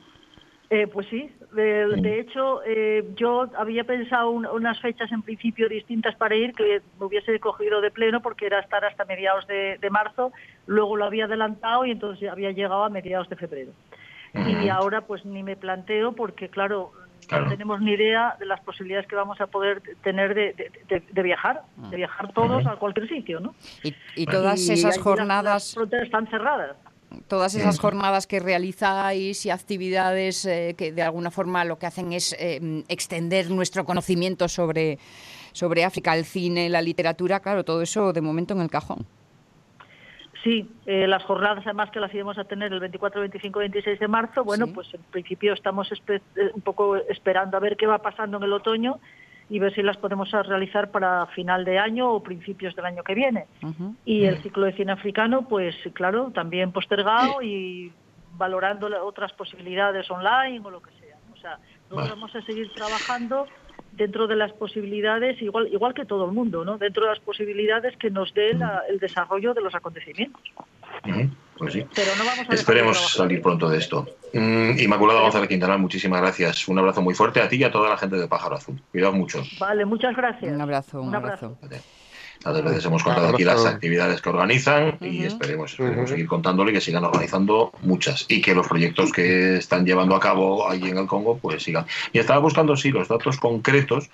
Eh, 0.69 0.87
pues 0.87 1.07
sí, 1.09 1.29
de, 1.53 1.85
de 2.01 2.19
hecho 2.19 2.63
eh, 2.65 3.05
yo 3.15 3.51
había 3.55 3.83
pensado 3.83 4.31
un- 4.31 4.47
unas 4.47 4.79
fechas 4.81 5.11
en 5.11 5.21
principio 5.21 5.69
distintas 5.69 6.15
para 6.15 6.35
ir 6.35 6.53
que 6.55 6.81
me 6.99 7.05
hubiese 7.05 7.39
cogido 7.39 7.81
de 7.81 7.91
pleno 7.91 8.21
porque 8.21 8.47
era 8.47 8.59
estar 8.61 8.83
hasta 8.83 9.05
mediados 9.05 9.45
de, 9.45 9.77
de 9.79 9.89
marzo, 9.91 10.31
luego 10.65 10.97
lo 10.97 11.05
había 11.05 11.25
adelantado 11.25 11.85
y 11.85 11.91
entonces 11.91 12.29
había 12.29 12.51
llegado 12.51 12.83
a 12.83 12.89
mediados 12.89 13.29
de 13.29 13.35
febrero. 13.35 13.73
Y 14.33 14.67
ahora 14.69 15.01
pues 15.01 15.23
ni 15.23 15.43
me 15.43 15.55
planteo 15.55 16.13
porque 16.13 16.49
claro, 16.49 16.91
Claro. 17.27 17.45
no 17.45 17.51
tenemos 17.51 17.81
ni 17.81 17.91
idea 17.93 18.35
de 18.39 18.45
las 18.45 18.59
posibilidades 18.61 19.07
que 19.07 19.15
vamos 19.15 19.39
a 19.41 19.47
poder 19.47 19.81
tener 20.03 20.33
de, 20.35 20.53
de- 20.53 20.71
de- 20.87 21.03
de 21.11 21.21
viajar, 21.23 21.63
de 21.89 21.97
viajar 21.97 22.31
todos 22.33 22.65
a 22.67 22.75
cualquier 22.77 23.07
sitio, 23.07 23.39
¿no? 23.39 23.55
Y, 23.83 23.93
y 24.15 24.25
todas 24.25 24.59
Y 24.67 24.73
esas 24.73 24.95
las- 24.95 25.03
jornadas... 25.03 25.45
Las 25.53 25.73
fronteras 25.73 26.05
están 26.05 26.27
cerradas. 26.27 26.75
Todas 27.27 27.55
esas 27.55 27.79
jornadas 27.79 28.27
que 28.27 28.39
realizáis 28.41 29.45
y 29.45 29.49
actividades 29.49 30.45
eh, 30.45 30.75
que 30.77 30.91
de 30.91 31.01
alguna 31.01 31.31
forma 31.31 31.63
lo 31.63 31.77
que 31.79 31.85
hacen 31.85 32.11
es 32.11 32.35
eh, 32.39 32.59
mm, 32.61 32.79
extender 32.89 33.49
nuestro 33.49 33.85
conocimiento 33.85 34.49
sobre, 34.49 34.99
sobre 35.53 35.85
África, 35.85 36.13
el 36.15 36.25
cine, 36.25 36.67
la 36.69 36.81
literatura, 36.81 37.39
claro, 37.39 37.63
todo 37.63 37.81
eso 37.81 38.11
de 38.11 38.19
momento 38.21 38.53
en 38.53 38.61
el 38.61 38.69
cajón. 38.69 39.05
Sí, 40.45 40.69
eh, 40.85 41.07
las 41.07 41.23
jornadas 41.23 41.65
además 41.65 41.89
que 41.89 41.99
las 41.99 42.13
íbamos 42.13 42.37
a 42.37 42.43
tener 42.43 42.71
el 42.71 42.79
24, 42.79 43.19
25, 43.19 43.59
26 43.61 43.99
de 43.99 44.07
marzo, 44.07 44.43
bueno, 44.43 44.67
pues 44.67 44.93
en 44.93 45.01
principio 45.01 45.53
estamos 45.53 45.91
eh, 45.91 46.21
un 46.53 46.61
poco 46.61 46.97
esperando 46.97 47.57
a 47.57 47.59
ver 47.59 47.75
qué 47.75 47.87
va 47.87 47.97
pasando 47.97 48.37
en 48.37 48.43
el 48.43 48.53
otoño 48.53 48.99
y 49.49 49.57
ver 49.57 49.73
si 49.73 49.81
las 49.81 49.97
podemos 49.97 50.29
realizar 50.29 50.91
para 50.91 51.25
final 51.27 51.65
de 51.65 51.79
año 51.79 52.11
o 52.11 52.21
principios 52.21 52.75
del 52.75 52.85
año 52.85 53.01
que 53.01 53.15
viene. 53.15 53.47
Y 54.05 54.25
el 54.25 54.37
ciclo 54.43 54.67
de 54.67 54.73
cine 54.73 54.91
africano, 54.91 55.47
pues 55.47 55.75
claro, 55.93 56.29
también 56.29 56.71
postergado 56.71 57.41
y 57.41 57.91
valorando 58.37 58.87
otras 59.03 59.33
posibilidades 59.33 60.11
online 60.11 60.61
o 60.63 60.69
lo 60.69 60.79
que 60.79 60.91
sea. 60.99 61.17
O 61.33 61.37
sea, 61.37 61.57
nosotros 61.89 61.89
Vale. 61.89 62.09
vamos 62.09 62.35
a 62.35 62.41
seguir 62.43 62.71
trabajando 62.71 63.47
dentro 63.95 64.27
de 64.27 64.35
las 64.35 64.51
posibilidades, 64.53 65.41
igual, 65.41 65.67
igual 65.71 65.93
que 65.93 66.05
todo 66.05 66.25
el 66.25 66.31
mundo, 66.31 66.63
¿no? 66.65 66.77
Dentro 66.77 67.03
de 67.03 67.09
las 67.11 67.19
posibilidades 67.19 67.95
que 67.97 68.09
nos 68.09 68.33
dé 68.33 68.53
la- 68.53 68.83
el 68.89 68.99
desarrollo 68.99 69.53
de 69.53 69.61
los 69.61 69.73
acontecimientos. 69.73 70.41
Pues 71.57 71.73
sí. 71.73 71.85
Pero 71.95 72.11
no 72.17 72.25
vamos 72.25 72.49
a 72.49 72.53
Esperemos 72.53 73.13
salir 73.13 73.41
pronto 73.41 73.69
de 73.69 73.77
esto. 73.77 74.05
Mm, 74.33 74.77
Inmaculada 74.79 75.21
González 75.21 75.47
Quintanal, 75.47 75.79
muchísimas 75.79 76.19
gracias. 76.21 76.67
Un 76.67 76.77
abrazo 76.79 77.01
muy 77.01 77.13
fuerte 77.13 77.39
a 77.41 77.47
ti 77.47 77.55
y 77.57 77.63
a 77.63 77.71
toda 77.71 77.89
la 77.89 77.97
gente 77.97 78.17
de 78.17 78.27
Pájaro 78.27 78.55
Azul. 78.55 78.81
Cuidado 78.91 79.13
mucho. 79.13 79.41
Vale, 79.59 79.85
muchas 79.85 80.15
gracias. 80.15 80.53
Un 80.53 80.61
abrazo, 80.61 81.01
un, 81.01 81.07
Un 81.09 81.15
abrazo. 81.15 81.57
Tantas 82.45 82.63
veces 82.63 82.85
hemos 82.85 83.01
contado 83.01 83.29
aquí 83.29 83.43
las 83.43 83.65
actividades 83.65 84.21
que 84.21 84.29
organizan 84.29 84.99
y 85.01 85.23
esperemos, 85.23 85.71
esperemos 85.71 86.11
seguir 86.11 86.27
contándole 86.27 86.71
que 86.71 86.79
sigan 86.79 87.03
organizando 87.03 87.71
muchas. 87.81 88.27
Y 88.29 88.39
que 88.39 88.53
los 88.53 88.67
proyectos 88.67 89.11
que 89.11 89.57
están 89.57 89.83
llevando 89.83 90.15
a 90.15 90.19
cabo 90.19 90.69
ahí 90.69 90.83
en 90.83 90.95
el 90.99 91.07
Congo 91.07 91.39
pues 91.39 91.63
sigan. 91.63 91.87
Y 92.13 92.19
estaba 92.19 92.37
buscando, 92.37 92.77
sí, 92.77 92.91
los 92.91 93.07
datos 93.07 93.37
concretos 93.37 94.11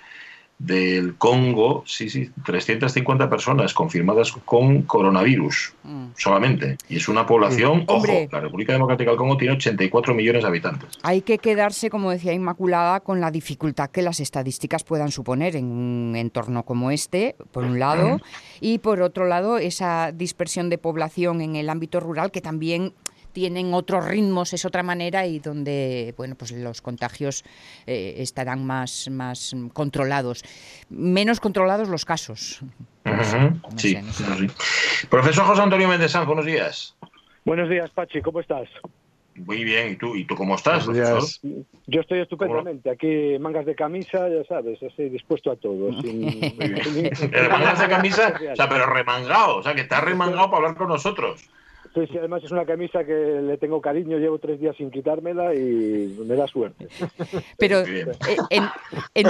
del 0.64 1.16
Congo, 1.16 1.82
sí, 1.86 2.08
sí, 2.08 2.30
350 2.44 3.28
personas 3.28 3.74
confirmadas 3.74 4.30
con 4.44 4.82
coronavirus 4.82 5.74
solamente. 6.16 6.76
Y 6.88 6.98
es 6.98 7.08
una 7.08 7.26
población, 7.26 7.84
ojo, 7.88 8.06
la 8.30 8.40
República 8.40 8.72
Democrática 8.72 9.10
del 9.10 9.18
Congo 9.18 9.36
tiene 9.36 9.54
84 9.54 10.14
millones 10.14 10.42
de 10.42 10.48
habitantes. 10.48 10.98
Hay 11.02 11.22
que 11.22 11.38
quedarse, 11.38 11.90
como 11.90 12.12
decía 12.12 12.32
Inmaculada, 12.32 13.00
con 13.00 13.20
la 13.20 13.32
dificultad 13.32 13.90
que 13.90 14.02
las 14.02 14.20
estadísticas 14.20 14.84
puedan 14.84 15.10
suponer 15.10 15.56
en 15.56 15.64
un 15.64 16.14
entorno 16.14 16.64
como 16.64 16.92
este, 16.92 17.34
por 17.50 17.64
un 17.64 17.80
lado, 17.80 18.20
y 18.60 18.78
por 18.78 19.02
otro 19.02 19.26
lado, 19.26 19.58
esa 19.58 20.12
dispersión 20.12 20.70
de 20.70 20.78
población 20.78 21.40
en 21.40 21.56
el 21.56 21.70
ámbito 21.70 21.98
rural 21.98 22.30
que 22.30 22.40
también 22.40 22.94
tienen 23.32 23.74
otros 23.74 24.06
ritmos, 24.06 24.52
es 24.52 24.64
otra 24.64 24.82
manera 24.82 25.26
y 25.26 25.38
donde 25.38 26.14
bueno 26.16 26.34
pues 26.36 26.52
los 26.52 26.80
contagios 26.82 27.44
eh, 27.86 28.14
estarán 28.18 28.64
más, 28.66 29.08
más 29.10 29.54
controlados. 29.72 30.44
Menos 30.90 31.40
controlados 31.40 31.88
los 31.88 32.04
casos. 32.04 32.60
Sí, 33.76 33.96
sí. 34.12 34.46
Profesor 35.10 35.44
José 35.44 35.62
Antonio 35.62 35.88
Méndez 35.88 36.12
Sanz, 36.12 36.26
buenos 36.26 36.46
días. 36.46 36.96
Buenos 37.44 37.68
días, 37.68 37.90
Pachi, 37.90 38.20
¿cómo 38.22 38.40
estás? 38.40 38.68
Muy 39.34 39.64
bien, 39.64 39.92
¿y 39.92 39.96
tú? 39.96 40.14
¿Y 40.14 40.26
tú 40.26 40.36
cómo 40.36 40.54
estás, 40.56 40.84
Buenos 40.86 41.08
profesor? 41.08 41.40
días. 41.42 41.66
Yo 41.86 42.00
estoy 42.02 42.20
estupendamente. 42.20 42.90
Aquí 42.90 43.38
mangas 43.40 43.64
de 43.64 43.74
camisa, 43.74 44.28
ya 44.28 44.44
sabes, 44.46 44.78
así 44.82 45.08
dispuesto 45.08 45.50
a 45.50 45.56
todo. 45.56 45.90
sin- 46.02 46.38
mangas 47.50 47.80
de 47.80 47.88
camisa, 47.88 48.34
o 48.52 48.56
sea, 48.56 48.68
pero 48.68 48.86
remangado, 48.86 49.56
o 49.56 49.62
sea, 49.62 49.74
que 49.74 49.80
está 49.80 50.00
remangado 50.02 50.50
para 50.50 50.56
hablar 50.58 50.76
con 50.76 50.88
nosotros. 50.88 51.42
Sí, 51.94 52.00
sí, 52.10 52.16
además 52.16 52.42
es 52.42 52.50
una 52.50 52.64
camisa 52.64 53.04
que 53.04 53.12
le 53.12 53.58
tengo 53.58 53.80
cariño, 53.82 54.16
llevo 54.16 54.38
tres 54.38 54.58
días 54.58 54.74
sin 54.76 54.90
quitármela 54.90 55.54
y 55.54 56.16
me 56.26 56.34
da 56.36 56.46
suerte. 56.46 56.88
Pero 57.58 57.80
eh, 57.80 58.06
en, 58.48 58.64
en- 59.14 59.26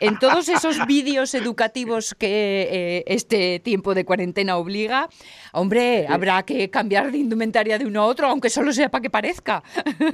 en 0.00 0.18
todos 0.18 0.48
esos 0.48 0.84
vídeos 0.88 1.34
educativos 1.34 2.14
que 2.18 2.68
eh, 2.98 3.04
este 3.06 3.60
tiempo 3.60 3.94
de 3.94 4.04
cuarentena 4.04 4.56
obliga, 4.56 5.08
hombre, 5.52 6.06
habrá 6.08 6.42
que 6.42 6.68
cambiar 6.68 7.12
de 7.12 7.18
indumentaria 7.18 7.78
de 7.78 7.86
uno 7.86 8.02
a 8.02 8.06
otro, 8.06 8.26
aunque 8.26 8.50
solo 8.50 8.72
sea 8.72 8.88
para 8.88 9.02
que 9.02 9.10
parezca. 9.10 9.62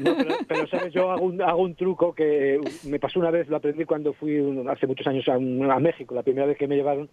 No, 0.01 0.17
pero, 0.19 0.35
pero, 0.47 0.67
sabes, 0.69 0.93
yo 0.93 1.11
hago 1.11 1.25
un, 1.25 1.41
hago 1.41 1.63
un 1.63 1.75
truco 1.77 2.15
que 2.15 2.61
me 2.85 2.99
pasó 2.99 3.21
una 3.21 3.31
vez, 3.31 3.49
lo 3.49 3.57
aprendí 3.57 3.87
cuando 3.87 4.13
fui 4.13 4.39
un- 4.39 4.69
hace 4.69 4.87
muchos 4.87 5.07
años 5.07 5.27
a, 5.29 5.35
a 5.35 5.79
México, 5.81 6.15
la 6.15 6.23
primera 6.23 6.47
vez 6.47 6.59
que 6.59 6.69
me 6.69 6.77
llevaron, 6.77 7.09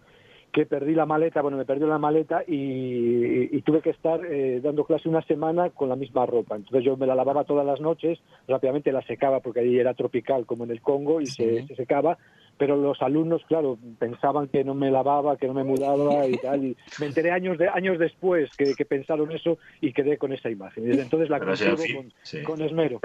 que 0.52 0.66
perdí 0.66 0.94
la 0.94 1.06
maleta, 1.06 1.42
bueno, 1.42 1.56
me 1.56 1.64
perdió 1.64 1.86
la 1.86 1.98
maleta 1.98 2.42
y, 2.46 3.56
y 3.56 3.62
tuve 3.62 3.82
que 3.82 3.90
estar 3.90 4.24
eh, 4.24 4.60
dando 4.62 4.84
clase 4.84 5.08
una 5.08 5.22
semana 5.22 5.70
con 5.70 5.88
la 5.88 5.96
misma 5.96 6.26
ropa. 6.26 6.56
Entonces 6.56 6.84
yo 6.84 6.96
me 6.96 7.06
la 7.06 7.14
lavaba 7.14 7.44
todas 7.44 7.66
las 7.66 7.80
noches, 7.80 8.18
rápidamente 8.46 8.92
la 8.92 9.02
secaba 9.02 9.40
porque 9.40 9.60
ahí 9.60 9.78
era 9.78 9.94
tropical 9.94 10.46
como 10.46 10.64
en 10.64 10.70
el 10.70 10.80
Congo 10.80 11.20
y 11.20 11.26
se, 11.26 11.66
se 11.66 11.74
secaba, 11.74 12.18
pero 12.58 12.76
los 12.76 13.00
alumnos, 13.02 13.42
claro, 13.46 13.78
pensaban 13.98 14.48
que 14.48 14.64
no 14.64 14.74
me 14.74 14.90
lavaba, 14.90 15.36
que 15.36 15.46
no 15.46 15.54
me 15.54 15.64
mudaba 15.64 16.26
y 16.26 16.36
tal. 16.42 16.64
Y 16.64 16.76
me 16.98 17.06
enteré 17.06 17.30
años 17.30 17.58
de 17.58 17.68
años 17.68 17.98
después 17.98 18.50
que, 18.56 18.74
que 18.74 18.84
pensaron 18.84 19.30
eso 19.32 19.58
y 19.80 19.92
quedé 19.92 20.18
con 20.18 20.32
esa 20.32 20.50
imagen. 20.50 20.84
Y 20.84 20.88
desde 20.88 21.02
entonces 21.02 21.30
la 21.30 21.38
sí, 21.38 21.44
conservo 21.44 21.76
fin, 21.78 21.96
con, 21.96 22.12
sí. 22.22 22.42
con 22.42 22.62
esmero. 22.62 23.00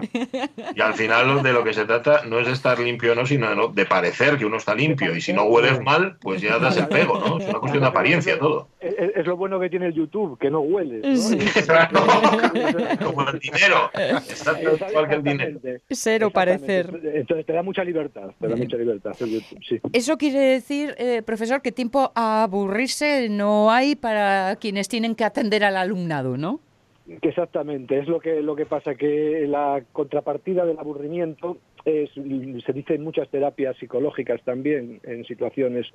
Y 0.76 0.82
al 0.82 0.94
final 0.96 1.44
de 1.44 1.54
lo 1.54 1.64
que 1.64 1.74
se 1.74 1.86
trata 1.86 2.26
no 2.26 2.40
es 2.40 2.48
de 2.48 2.54
estar 2.54 2.80
limpio 2.80 3.14
o 3.14 3.16
no, 3.16 3.26
sino 3.26 3.54
¿no? 3.56 3.68
de 3.68 3.86
parecer 3.86 4.38
que 4.38 4.46
uno 4.46 4.58
está 4.58 4.76
limpio. 4.76 5.16
Y 5.16 5.22
si 5.22 5.34
no 5.34 5.44
hueles 5.44 5.82
mal, 5.82 6.18
pues 6.20 6.42
ya 6.42 6.58
das 6.60 6.78
el 6.78 6.88
pego, 6.88 7.20
¿no? 7.20 7.40
Es 7.40 7.48
una 7.48 7.60
cuestión 7.60 7.84
de 7.84 7.90
apariencia 7.90 8.40
todo. 8.40 8.68
Es, 8.80 8.96
es 9.16 9.26
lo 9.26 9.38
bueno 9.38 9.60
que 9.60 9.70
tiene 9.70 9.88
el 9.88 9.94
YouTube, 9.94 10.38
que 10.40 10.50
no 10.50 10.62
huele. 10.62 11.02
¿no? 11.04 11.14
Como 13.06 13.30
el 13.30 13.40
dinero. 13.40 13.92
Está 13.94 14.56
cual 14.92 15.08
que 15.08 15.16
el 15.16 15.24
dinero. 15.24 15.60
Ser 15.90 16.24
o 16.24 16.32
parecer. 16.32 17.00
Entonces 17.14 17.46
te 17.46 17.54
da 17.54 17.64
mucha 17.64 17.84
libertad, 17.84 18.32
te 18.40 18.48
da 18.48 18.56
mucha 18.56 18.78
libertad 18.78 19.14
el 19.20 19.32
YouTube, 19.32 19.43
sí. 19.68 19.80
Eso 19.94 20.18
quiere 20.18 20.40
decir, 20.40 20.96
eh, 20.98 21.22
profesor, 21.22 21.62
que 21.62 21.72
tiempo 21.72 22.12
a 22.16 22.44
aburrirse 22.44 23.30
no 23.30 23.72
hay 23.72 23.96
para 23.96 24.56
quienes 24.58 24.88
tienen 24.90 25.16
que 25.16 25.24
atender 25.24 25.64
al 25.64 25.78
alumnado, 25.78 26.38
¿no? 26.38 26.60
Exactamente, 27.22 28.00
es 28.00 28.08
lo 28.08 28.20
que 28.20 28.42
lo 28.42 28.56
que 28.56 28.66
pasa 28.66 28.96
que 28.96 29.46
la 29.48 29.84
contrapartida 29.92 30.66
del 30.66 30.80
aburrimiento 30.80 31.58
es, 31.86 32.10
se 32.14 32.74
dice 32.74 32.96
en 32.96 33.04
muchas 33.04 33.30
terapias 33.30 33.76
psicológicas 33.78 34.42
también 34.44 35.00
en 35.04 35.26
situaciones 35.26 35.88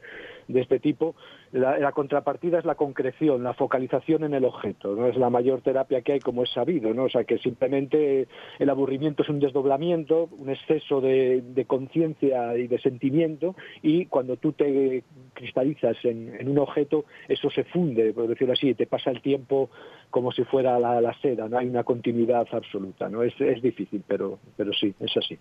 de 0.46 0.60
este 0.60 0.78
tipo, 0.78 1.14
la, 1.52 1.78
la 1.78 1.92
contrapartida 1.92 2.58
es 2.58 2.64
la 2.64 2.74
concreción, 2.74 3.42
la 3.42 3.54
focalización 3.54 4.24
en 4.24 4.34
el 4.34 4.44
objeto, 4.44 4.94
no 4.94 5.06
es 5.06 5.16
la 5.16 5.30
mayor 5.30 5.62
terapia 5.62 6.02
que 6.02 6.12
hay 6.12 6.20
como 6.20 6.42
es 6.42 6.50
sabido, 6.50 6.92
no, 6.94 7.04
o 7.04 7.08
sea 7.08 7.24
que 7.24 7.38
simplemente 7.38 8.28
el 8.58 8.70
aburrimiento 8.70 9.22
es 9.22 9.28
un 9.28 9.40
desdoblamiento, 9.40 10.28
un 10.38 10.50
exceso 10.50 11.00
de, 11.00 11.42
conciencia 11.66 12.56
y 12.56 12.66
de 12.66 12.78
sentimiento 12.78 13.54
y 13.82 14.06
cuando 14.06 14.36
tú 14.36 14.52
te 14.52 15.02
cristalizas 15.34 15.96
en, 16.04 16.34
en 16.38 16.48
un 16.48 16.58
objeto 16.58 17.04
eso 17.28 17.50
se 17.50 17.64
funde, 17.64 18.12
por 18.12 18.28
decirlo 18.28 18.54
así, 18.54 18.70
y 18.70 18.74
te 18.74 18.86
pasa 18.86 19.10
el 19.10 19.20
tiempo 19.20 19.70
como 20.10 20.32
si 20.32 20.44
fuera 20.44 20.78
la, 20.78 21.00
la 21.00 21.12
seda, 21.20 21.48
no 21.48 21.58
hay 21.58 21.66
una 21.66 21.84
continuidad 21.84 22.46
absoluta, 22.52 23.08
no 23.08 23.22
es, 23.22 23.38
es 23.40 23.60
difícil, 23.60 24.02
pero 24.06 24.38
pero 24.56 24.72
sí, 24.72 24.94
es 25.00 25.16
así. 25.16 25.38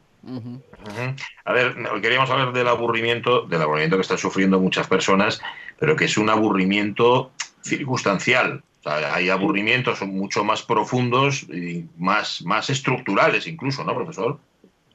A 1.46 1.54
ver, 1.54 1.76
queríamos 2.02 2.30
hablar 2.30 2.54
del 2.54 2.68
aburrimiento, 2.68 3.42
del 3.42 3.62
aburrimiento 3.62 3.98
que 3.98 4.02
están 4.02 4.18
sufriendo 4.18 4.60
muchas 4.60 4.88
personas, 4.88 5.42
pero 5.80 5.96
que 5.96 6.06
es 6.06 6.18
un 6.18 6.30
aburrimiento 6.30 7.32
circunstancial. 7.62 8.64
O 8.80 8.84
sea, 8.84 9.14
hay 9.14 9.30
aburrimientos 9.30 10.02
mucho 10.04 10.44
más 10.44 10.64
profundos 10.64 11.44
y 11.44 11.86
más, 11.98 12.42
más 12.44 12.70
estructurales 12.70 13.48
incluso, 13.48 13.84
¿no, 13.84 13.94
profesor? 13.96 14.40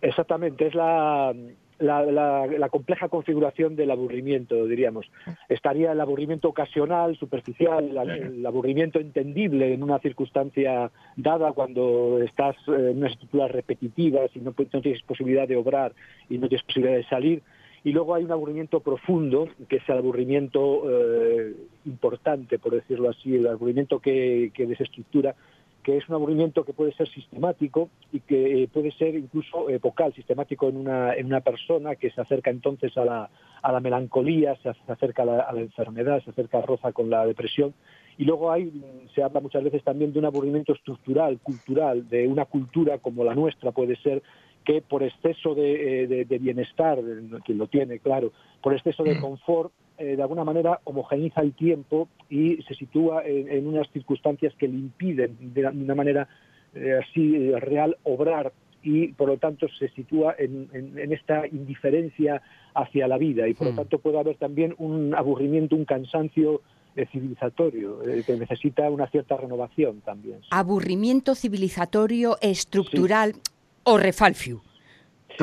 Exactamente, 0.01 0.67
es 0.67 0.75
la, 0.75 1.33
la, 1.83 2.05
la- 2.05 2.69
compleja 2.69 3.09
configuración 3.09 3.77
del 3.77 3.91
aburrimiento, 3.91 4.65
diríamos. 4.67 5.11
Estaría 5.49 5.93
el 5.93 6.01
aburrimiento 6.01 6.49
ocasional, 6.49 7.17
superficial, 7.19 7.97
el, 8.09 8.47
aburrimiento 8.47 8.99
entendible 8.99 9.75
en 9.75 9.83
una 9.83 9.99
circunstancia 9.99 10.91
dada 11.17 11.53
cuando 11.53 12.21
estás 12.23 12.57
eh, 12.69 12.91
en 12.93 12.99
unas 12.99 13.13
estructuras 13.13 13.51
repetitivas 13.51 14.31
y 14.35 14.41
no, 14.41 14.55
no 14.57 14.81
tienes 14.81 15.03
posibilidad 15.03 15.47
de 15.47 15.57
obrar 15.57 15.93
y 16.31 16.39
no 16.39 16.49
tienes 16.49 16.65
posibilidad 16.65 16.97
de 16.97 17.05
salir. 17.05 17.43
Y 17.85 17.93
luego 17.93 18.15
hay 18.15 18.25
un 18.25 18.31
aburrimiento 18.31 18.81
profundo, 18.81 19.49
que 19.69 19.77
es 19.77 19.89
el 19.89 19.99
aburrimiento 19.99 20.85
eh, 20.89 21.55
importante, 21.85 22.59
por 22.61 22.75
decirlo 22.75 23.11
así, 23.11 23.37
el 23.37 23.49
aburrimiento 23.49 23.99
que, 23.99 24.53
que 24.55 24.67
desestructura, 24.67 25.35
que 25.83 25.97
es 25.97 26.09
un 26.09 26.15
aburrimiento 26.15 26.65
que 26.65 26.73
puede 26.73 26.93
ser 26.93 27.09
sistemático 27.09 27.91
y 28.13 28.21
que 28.21 28.63
eh, 28.63 28.69
puede 28.73 28.91
ser 28.93 29.15
incluso 29.17 29.69
eh, 29.69 29.79
vocal, 29.79 30.13
sistemático 30.15 30.69
en 30.69 30.77
una, 30.77 31.15
en 31.15 31.27
una 31.27 31.41
persona 31.41 31.97
que 31.97 32.11
se 32.11 32.21
acerca 32.21 32.51
entonces 32.51 32.97
a 32.97 33.05
la, 33.05 33.31
a 33.63 33.73
la 33.73 33.81
melancolía, 33.81 34.55
se, 34.63 34.71
ac- 34.71 34.87
se 34.87 34.93
acerca 34.93 35.23
a 35.23 35.27
la, 35.27 35.41
a 35.41 35.53
la 35.53 35.61
enfermedad, 35.61 36.23
se 36.23 36.31
acerca 36.31 36.59
a 36.59 36.63
roza 36.63 36.93
con 36.93 37.11
la 37.11 37.27
depresión. 37.27 37.75
Y 38.19 38.25
luego 38.25 38.53
hay, 38.53 38.67
mm, 38.67 39.09
se 39.15 39.23
habla 39.23 39.41
muchas 39.41 39.65
veces 39.65 39.83
también 39.83 40.13
de 40.13 40.19
un 40.21 40.25
aburrimiento 40.27 40.73
estructural, 40.73 41.41
cultural, 41.41 42.09
de 42.09 42.29
una 42.29 42.45
cultura 42.45 42.99
como 42.99 43.25
la 43.25 43.35
nuestra 43.35 43.73
puede 43.73 43.97
ser, 43.97 44.23
que 44.65 44.83
por 44.83 45.03
exceso 45.03 45.57
de, 45.57 46.03
eh, 46.05 46.07
de- 46.07 46.25
de 46.25 46.39
bienestar, 46.39 47.01
quien 47.45 47.59
lo 47.59 47.67
tiene, 47.67 47.99
claro, 47.99 48.31
por 48.63 48.73
exceso 48.75 49.03
de 49.03 49.15
confort, 49.21 49.73
eh, 49.99 50.17
de 50.17 50.23
alguna 50.23 50.45
manera 50.45 50.81
homogeniza 50.85 51.41
el 51.43 51.53
tiempo 51.53 52.09
y 52.31 52.57
se 52.69 52.75
sitúa 52.75 53.25
en, 53.27 53.49
en 53.51 53.67
unas 53.67 53.89
circunstancias 53.93 54.55
que 54.59 54.69
le 54.69 54.77
impiden 54.77 55.37
de 55.55 55.67
una 55.67 55.95
manera 55.95 56.29
eh, 56.75 56.99
así 57.03 57.37
eh, 57.37 57.61
real 57.61 57.97
obrar 58.05 58.53
y 58.83 59.09
por 59.09 59.29
lo 59.29 59.37
tanto 59.37 59.69
se 59.79 59.89
sitúa 59.91 60.35
en, 60.39 60.69
en- 60.73 60.99
en 60.99 61.13
esta 61.13 61.47
indiferencia 61.47 62.43
hacia 62.75 63.07
la 63.07 63.19
vida 63.19 63.47
y 63.47 63.55
por 63.55 63.67
lo 63.69 63.73
Hmm. 63.75 63.77
tanto 63.77 63.99
puede 63.99 64.19
haber 64.19 64.37
también 64.37 64.75
un 64.79 65.15
aburrimiento, 65.15 65.77
un 65.77 65.85
cansancio 65.85 66.63
civilizatorio 67.11 68.01
que 68.27 68.37
necesita 68.37 68.91
una 68.91 69.07
cierta 69.09 69.37
renovación 69.39 70.01
también. 70.03 70.41
Aburrimiento 70.51 71.35
civilizatorio, 71.35 72.37
estructural 72.43 73.33
o 73.85 73.97
refalfio. 73.99 74.63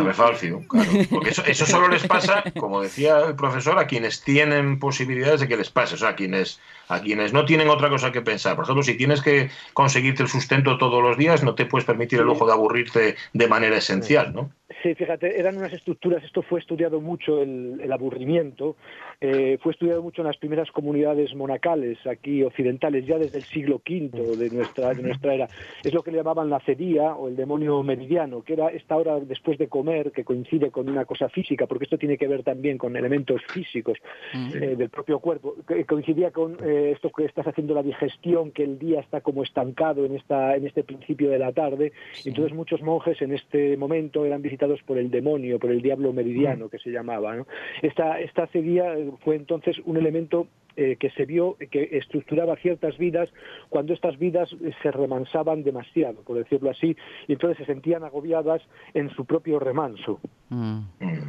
Refalcio, 0.04 0.62
claro. 0.68 0.90
Porque 1.10 1.30
eso, 1.30 1.44
eso 1.46 1.66
solo 1.66 1.88
les 1.88 2.06
pasa, 2.06 2.44
como 2.58 2.82
decía 2.82 3.20
el 3.28 3.36
profesor, 3.36 3.78
a 3.80 3.88
quienes 3.88 4.24
tienen 4.24 4.80
posibilidades 4.80 5.42
de 5.42 5.48
que 5.48 5.58
les 5.58 5.70
pase, 5.70 5.96
o 5.96 5.98
sea, 5.98 6.10
a 6.10 6.16
quienes, 6.16 6.60
a 6.88 7.02
quienes 7.02 7.34
no 7.34 7.46
tienen 7.46 7.70
otra 7.70 7.90
cosa 7.90 8.12
que 8.12 8.22
pensar. 8.22 8.56
Por 8.56 8.66
ejemplo, 8.66 8.84
si 8.84 8.96
tienes 8.96 9.22
que 9.22 9.50
conseguirte 9.74 10.24
el 10.24 10.30
sustento 10.30 10.78
todos 10.78 11.02
los 11.02 11.18
días, 11.18 11.44
no 11.44 11.56
te 11.56 11.66
puedes 11.66 11.86
permitir 11.86 12.20
el 12.20 12.26
lujo 12.26 12.46
de 12.46 12.54
aburrirte 12.54 13.16
de 13.34 13.48
manera 13.48 13.78
esencial, 13.78 14.34
¿no? 14.34 14.52
Sí, 14.84 14.96
fíjate, 14.96 15.40
eran 15.40 15.58
unas 15.58 15.74
estructuras, 15.74 16.24
esto 16.24 16.42
fue 16.42 16.60
estudiado 16.60 17.02
mucho, 17.02 17.42
el, 17.42 17.82
el 17.82 17.92
aburrimiento, 17.92 18.78
eh, 19.22 19.58
fue 19.62 19.74
estudiado 19.74 20.02
mucho 20.02 20.22
en 20.22 20.28
las 20.28 20.38
primeras 20.38 20.72
comunidades 20.72 21.36
monacales 21.36 21.98
aquí 22.08 22.44
occidentales, 22.44 23.06
ya 23.06 23.18
desde 23.18 23.40
el 23.40 23.44
siglo 23.44 23.82
V 23.88 24.38
de 24.38 24.50
nuestra, 24.50 24.94
de 24.94 25.04
nuestra 25.04 25.34
era. 25.34 25.50
Es 25.84 25.94
lo 25.94 26.04
que 26.04 26.12
le 26.12 26.18
llamaban 26.18 26.50
la 26.50 26.60
cedía 26.62 27.16
o 27.16 27.28
el 27.28 27.36
demonio 27.36 27.84
meridiano, 27.84 28.42
que 28.44 28.54
era 28.54 28.70
esta 28.70 28.96
hora 28.96 29.20
después 29.20 29.58
de 29.58 29.68
comer, 29.68 30.12
que 30.12 30.24
coincide 30.24 30.72
con 30.72 30.90
una 30.90 31.06
cosa 31.06 31.28
física, 31.28 31.68
porque 31.68 31.84
esto 31.84 31.98
tiene 31.98 32.18
que 32.18 32.28
ver 32.28 32.44
también 32.44 32.78
con 32.78 32.96
elementos 32.96 33.42
físicos 33.48 33.98
eh, 34.34 34.76
del 34.78 34.90
propio 34.90 35.20
cuerpo, 35.20 35.56
que 35.68 35.86
coincidía 35.86 36.32
con 36.32 36.58
eh, 36.64 36.92
esto 36.96 37.10
que 37.10 37.26
estás 37.26 37.48
haciendo 37.48 37.74
la 37.74 37.84
digestión, 37.84 38.52
que 38.52 38.64
el 38.64 38.80
día 38.80 39.02
está 39.02 39.22
como 39.22 39.44
estancado 39.44 40.06
en, 40.06 40.16
esta, 40.16 40.56
en 40.56 40.66
este 40.66 40.84
principio 40.84 41.30
de 41.30 41.40
la 41.40 41.52
tarde, 41.52 41.92
entonces 42.24 42.54
muchos 42.54 42.82
monjes 42.82 43.22
en 43.22 43.34
este 43.34 43.76
momento 43.76 44.26
eran 44.26 44.42
visitados 44.42 44.82
por 44.84 44.98
el 44.98 45.12
demonio, 45.12 45.60
por 45.60 45.72
el 45.72 45.82
diablo 45.82 46.14
meridiano 46.14 46.70
que 46.70 46.80
se 46.80 46.90
llamaba. 46.90 47.36
¿no? 47.36 47.48
Esta, 47.82 48.20
esta 48.20 48.48
cedía 48.48 48.94
eh, 48.98 49.09
fue 49.24 49.36
entonces 49.36 49.78
un 49.86 49.98
elemento 49.98 50.48
eh, 50.76 50.96
que 50.98 51.10
se 51.12 51.26
vio 51.26 51.58
que 51.72 51.90
estructuraba 51.94 52.56
ciertas 52.56 52.98
vidas 52.98 53.30
cuando 53.68 53.94
estas 53.94 54.18
vidas 54.18 54.50
eh, 54.64 54.72
se 54.82 54.92
remansaban 54.92 55.64
demasiado, 55.64 56.22
por 56.22 56.38
decirlo 56.38 56.70
así, 56.70 56.96
y 57.28 57.34
entonces 57.34 57.58
se 57.58 57.66
sentían 57.66 58.04
agobiadas 58.04 58.62
en 58.94 59.10
su 59.10 59.26
propio 59.26 59.60
remanso, 59.60 60.22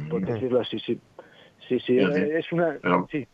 por 0.09 0.25
decirlo 0.25 0.61
así, 0.61 0.79
sí. 0.79 0.99
Sí, 1.67 1.79
sí, 1.79 1.97
eh, 1.97 2.39
es 2.39 2.51
una... 2.51 2.79
Sí. 3.11 3.27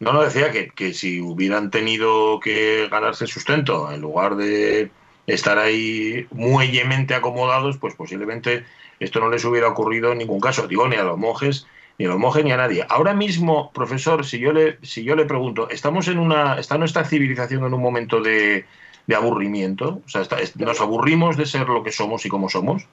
No, 0.00 0.12
no, 0.12 0.22
decía 0.22 0.50
que, 0.50 0.70
que 0.70 0.94
si 0.94 1.20
hubieran 1.20 1.70
tenido 1.70 2.40
que 2.40 2.88
ganarse 2.90 3.24
el 3.24 3.30
sustento 3.30 3.92
en 3.92 4.00
lugar 4.00 4.34
de 4.36 4.90
estar 5.26 5.58
ahí 5.58 6.26
muellemente 6.32 7.14
acomodados, 7.14 7.76
pues 7.78 7.94
posiblemente 7.94 8.64
esto 8.98 9.20
no 9.20 9.30
les 9.30 9.44
hubiera 9.44 9.68
ocurrido 9.68 10.12
en 10.12 10.18
ningún 10.18 10.40
caso, 10.40 10.66
digo, 10.66 10.88
ni 10.88 10.96
a 10.96 11.04
los 11.04 11.18
monjes, 11.18 11.66
ni 12.00 12.06
a 12.06 12.08
los 12.08 12.18
monjes 12.18 12.42
ni 12.42 12.50
a 12.50 12.56
nadie. 12.56 12.82
Ahora 12.88 13.12
mismo, 13.12 13.70
profesor, 13.74 14.24
si 14.24 14.38
yo 14.38 14.54
le, 14.54 14.78
si 14.80 15.04
yo 15.04 15.14
le 15.14 15.26
pregunto, 15.26 15.68
¿estamos 15.68 16.08
en 16.08 16.18
una, 16.18 16.58
está 16.58 16.78
nuestra 16.78 17.04
civilización 17.04 17.62
en 17.66 17.74
un 17.74 17.82
momento 17.82 18.22
de, 18.22 18.64
de 19.06 19.14
aburrimiento? 19.14 20.00
O 20.06 20.08
sea, 20.08 20.22
está- 20.22 20.38
¿nos 20.64 20.80
aburrimos 20.80 21.36
de 21.36 21.44
ser 21.44 21.68
lo 21.68 21.82
que 21.82 21.92
somos 21.92 22.24
y 22.24 22.30
como 22.30 22.48
somos? 22.48 22.86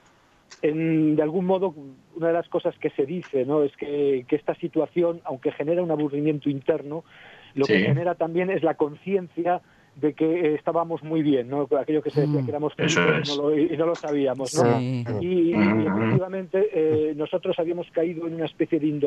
en- 0.60 1.14
de 1.16 1.22
algún 1.22 1.46
modo, 1.46 1.72
una 2.16 2.26
de 2.28 2.32
las 2.32 2.48
cosas 2.48 2.76
que 2.78 2.90
se 2.90 3.06
dice 3.06 3.44
¿no? 3.46 3.62
es 3.62 3.74
que, 3.76 4.24
que 4.28 4.34
esta 4.36 4.54
situación, 4.56 5.20
aunque 5.24 5.52
genera 5.52 5.82
un 5.82 5.90
aburrimiento 5.90 6.50
interno, 6.50 7.04
lo 7.54 7.64
Sí. 7.64 7.72
que 7.74 7.78
genera 7.80 8.14
también 8.16 8.50
es 8.50 8.62
la 8.62 8.74
conciencia 8.74 9.60
de 10.00 10.14
que 10.14 10.54
estábamos 10.54 11.02
muy 11.02 11.22
bien, 11.22 11.48
¿no? 11.48 11.66
Aquello 11.78 12.02
que 12.02 12.10
se 12.10 12.20
decía 12.20 12.42
que 12.44 12.50
éramos 12.50 12.72
Eso 12.78 13.00
felices 13.02 13.22
es. 13.22 13.34
y 13.34 13.36
no 13.36 13.42
lo- 13.50 13.58
y 13.58 13.76
no 13.76 13.86
lo 13.86 13.96
sabíamos, 13.96 14.54
¿no? 14.54 14.78
Sí. 14.80 15.04
Y, 15.20 15.26
y 15.50 15.54
Ujú. 15.54 15.96
efectivamente 15.98 16.68
eh, 16.72 17.14
nosotros 17.16 17.58
habíamos 17.58 17.90
caído 17.90 18.26
en 18.26 18.34
una 18.34 18.44
especie 18.46 18.78
de 18.78 18.86
indolencia 18.86 18.98